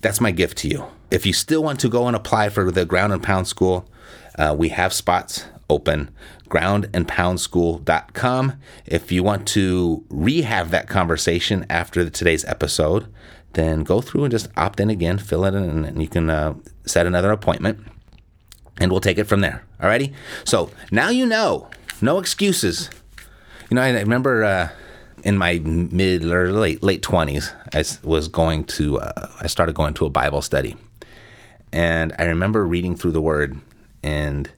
that's 0.00 0.20
my 0.20 0.30
gift 0.30 0.58
to 0.58 0.68
you. 0.68 0.84
If 1.10 1.26
you 1.26 1.32
still 1.32 1.64
want 1.64 1.80
to 1.80 1.88
go 1.88 2.06
and 2.06 2.14
apply 2.14 2.50
for 2.50 2.70
the 2.70 2.84
Ground 2.84 3.12
and 3.12 3.22
Pound 3.22 3.48
School, 3.48 3.90
uh, 4.38 4.54
we 4.56 4.68
have 4.68 4.92
spots 4.92 5.46
open 5.68 6.10
groundandpoundschool.com. 6.48 8.54
If 8.86 9.12
you 9.12 9.22
want 9.22 9.46
to 9.48 10.02
rehab 10.08 10.70
that 10.70 10.88
conversation 10.88 11.66
after 11.68 12.08
today's 12.08 12.46
episode, 12.46 13.12
then 13.54 13.82
go 13.82 14.00
through 14.00 14.24
and 14.24 14.30
just 14.30 14.48
opt 14.56 14.80
in 14.80 14.90
again, 14.90 15.18
fill 15.18 15.44
it 15.44 15.54
in, 15.54 15.84
and 15.84 16.00
you 16.00 16.08
can 16.08 16.30
uh, 16.30 16.54
set 16.84 17.06
another 17.06 17.32
appointment 17.32 17.80
and 18.80 18.90
we'll 18.90 19.00
take 19.00 19.18
it 19.18 19.24
from 19.24 19.40
there. 19.40 19.64
Alrighty? 19.80 20.12
So 20.44 20.70
now 20.90 21.08
you 21.08 21.26
know, 21.26 21.68
no 22.00 22.18
excuses. 22.18 22.90
You 23.70 23.74
know, 23.74 23.82
I, 23.82 23.88
I 23.88 24.00
remember 24.00 24.44
uh, 24.44 24.68
in 25.24 25.36
my 25.36 25.58
mid 25.58 26.24
or 26.24 26.52
late 26.52 26.82
late 26.82 27.02
twenties, 27.02 27.52
I 27.74 27.84
was 28.02 28.28
going 28.28 28.64
to, 28.64 29.00
uh, 29.00 29.28
I 29.40 29.46
started 29.46 29.74
going 29.74 29.94
to 29.94 30.06
a 30.06 30.10
Bible 30.10 30.42
study, 30.42 30.76
and 31.72 32.14
I 32.18 32.24
remember 32.24 32.66
reading 32.66 32.96
through 32.96 33.12
the 33.12 33.20
Word, 33.20 33.58
and 34.02 34.50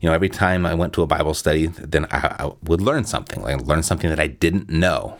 you 0.00 0.08
know, 0.08 0.14
every 0.14 0.28
time 0.28 0.66
I 0.66 0.74
went 0.74 0.92
to 0.94 1.02
a 1.02 1.06
Bible 1.06 1.34
study, 1.34 1.66
then 1.66 2.06
I, 2.10 2.36
I 2.38 2.52
would 2.64 2.80
learn 2.80 3.04
something, 3.04 3.42
like 3.42 3.60
learn 3.62 3.82
something 3.82 4.10
that 4.10 4.20
I 4.20 4.26
didn't 4.26 4.68
know, 4.68 5.16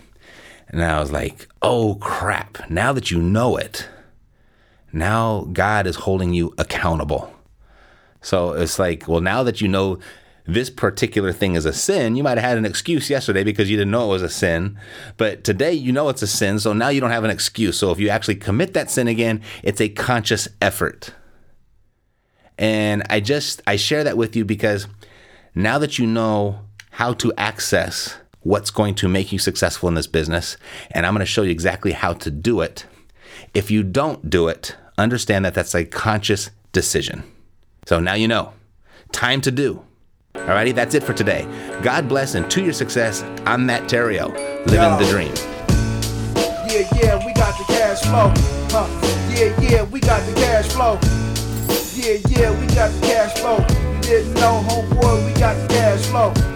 and 0.68 0.82
I 0.82 1.00
was 1.00 1.12
like, 1.12 1.48
oh 1.62 1.96
crap! 1.96 2.70
Now 2.70 2.92
that 2.92 3.10
you 3.10 3.20
know 3.20 3.56
it, 3.56 3.88
now 4.92 5.46
God 5.52 5.86
is 5.86 5.96
holding 5.96 6.34
you 6.34 6.54
accountable. 6.58 7.32
So 8.20 8.52
it's 8.52 8.78
like, 8.78 9.06
well, 9.06 9.20
now 9.20 9.42
that 9.44 9.60
you 9.60 9.68
know 9.68 9.98
this 10.46 10.70
particular 10.70 11.32
thing 11.32 11.54
is 11.54 11.64
a 11.66 11.72
sin. 11.72 12.16
You 12.16 12.22
might 12.22 12.38
have 12.38 12.48
had 12.48 12.58
an 12.58 12.64
excuse 12.64 13.10
yesterday 13.10 13.42
because 13.44 13.68
you 13.68 13.76
didn't 13.76 13.90
know 13.90 14.04
it 14.04 14.12
was 14.12 14.22
a 14.22 14.28
sin, 14.28 14.78
but 15.16 15.44
today 15.44 15.72
you 15.72 15.92
know 15.92 16.08
it's 16.08 16.22
a 16.22 16.26
sin, 16.26 16.58
so 16.58 16.72
now 16.72 16.88
you 16.88 17.00
don't 17.00 17.10
have 17.10 17.24
an 17.24 17.30
excuse. 17.30 17.78
So 17.78 17.90
if 17.90 17.98
you 17.98 18.08
actually 18.08 18.36
commit 18.36 18.72
that 18.74 18.90
sin 18.90 19.08
again, 19.08 19.42
it's 19.62 19.80
a 19.80 19.88
conscious 19.88 20.48
effort. 20.62 21.12
And 22.58 23.02
I 23.10 23.20
just 23.20 23.60
I 23.66 23.76
share 23.76 24.04
that 24.04 24.16
with 24.16 24.36
you 24.36 24.44
because 24.44 24.86
now 25.54 25.78
that 25.78 25.98
you 25.98 26.06
know 26.06 26.60
how 26.90 27.12
to 27.14 27.32
access 27.36 28.16
what's 28.46 28.70
going 28.70 28.94
to 28.94 29.08
make 29.08 29.32
you 29.32 29.38
successful 29.38 29.88
in 29.88 29.94
this 29.94 30.06
business, 30.06 30.56
and 30.92 31.04
I'm 31.04 31.12
going 31.12 31.20
to 31.20 31.26
show 31.26 31.42
you 31.42 31.50
exactly 31.50 31.92
how 31.92 32.12
to 32.14 32.30
do 32.30 32.60
it. 32.60 32.86
If 33.54 33.70
you 33.70 33.82
don't 33.82 34.30
do 34.30 34.46
it, 34.46 34.76
understand 34.96 35.44
that 35.44 35.54
that's 35.54 35.74
a 35.74 35.84
conscious 35.84 36.50
decision. 36.72 37.24
So 37.86 37.98
now 37.98 38.14
you 38.14 38.28
know. 38.28 38.52
Time 39.12 39.40
to 39.42 39.50
do. 39.50 39.84
Alrighty, 40.34 40.74
that's 40.74 40.94
it 40.94 41.02
for 41.02 41.12
today. 41.12 41.46
God 41.82 42.08
bless 42.08 42.34
and 42.34 42.50
to 42.50 42.62
your 42.62 42.72
success. 42.72 43.22
I'm 43.46 43.66
Matt 43.66 43.84
Theriault, 43.84 44.34
living 44.66 44.80
Yo. 44.80 44.98
the 44.98 45.08
dream. 45.10 45.32
Yeah, 46.68 46.88
yeah, 47.00 47.26
we 47.26 47.32
got 47.32 47.56
the 47.58 47.64
cash 47.68 48.02
flow. 48.02 48.32
Huh. 48.70 48.86
Yeah, 49.34 49.60
yeah, 49.60 49.82
we 49.84 50.00
got 50.00 50.24
the 50.26 50.34
cash 50.34 50.66
flow. 50.68 50.98
Yeah, 51.94 52.18
yeah, 52.28 52.60
we 52.60 52.66
got 52.74 52.92
the 52.92 53.00
cash 53.06 53.38
flow. 53.38 53.58
You 53.96 54.02
didn't 54.02 54.34
know, 54.34 54.62
homeboy, 54.68 55.26
we 55.26 55.40
got 55.40 55.56
the 55.56 55.74
cash 55.74 56.06
flow. 56.06 56.55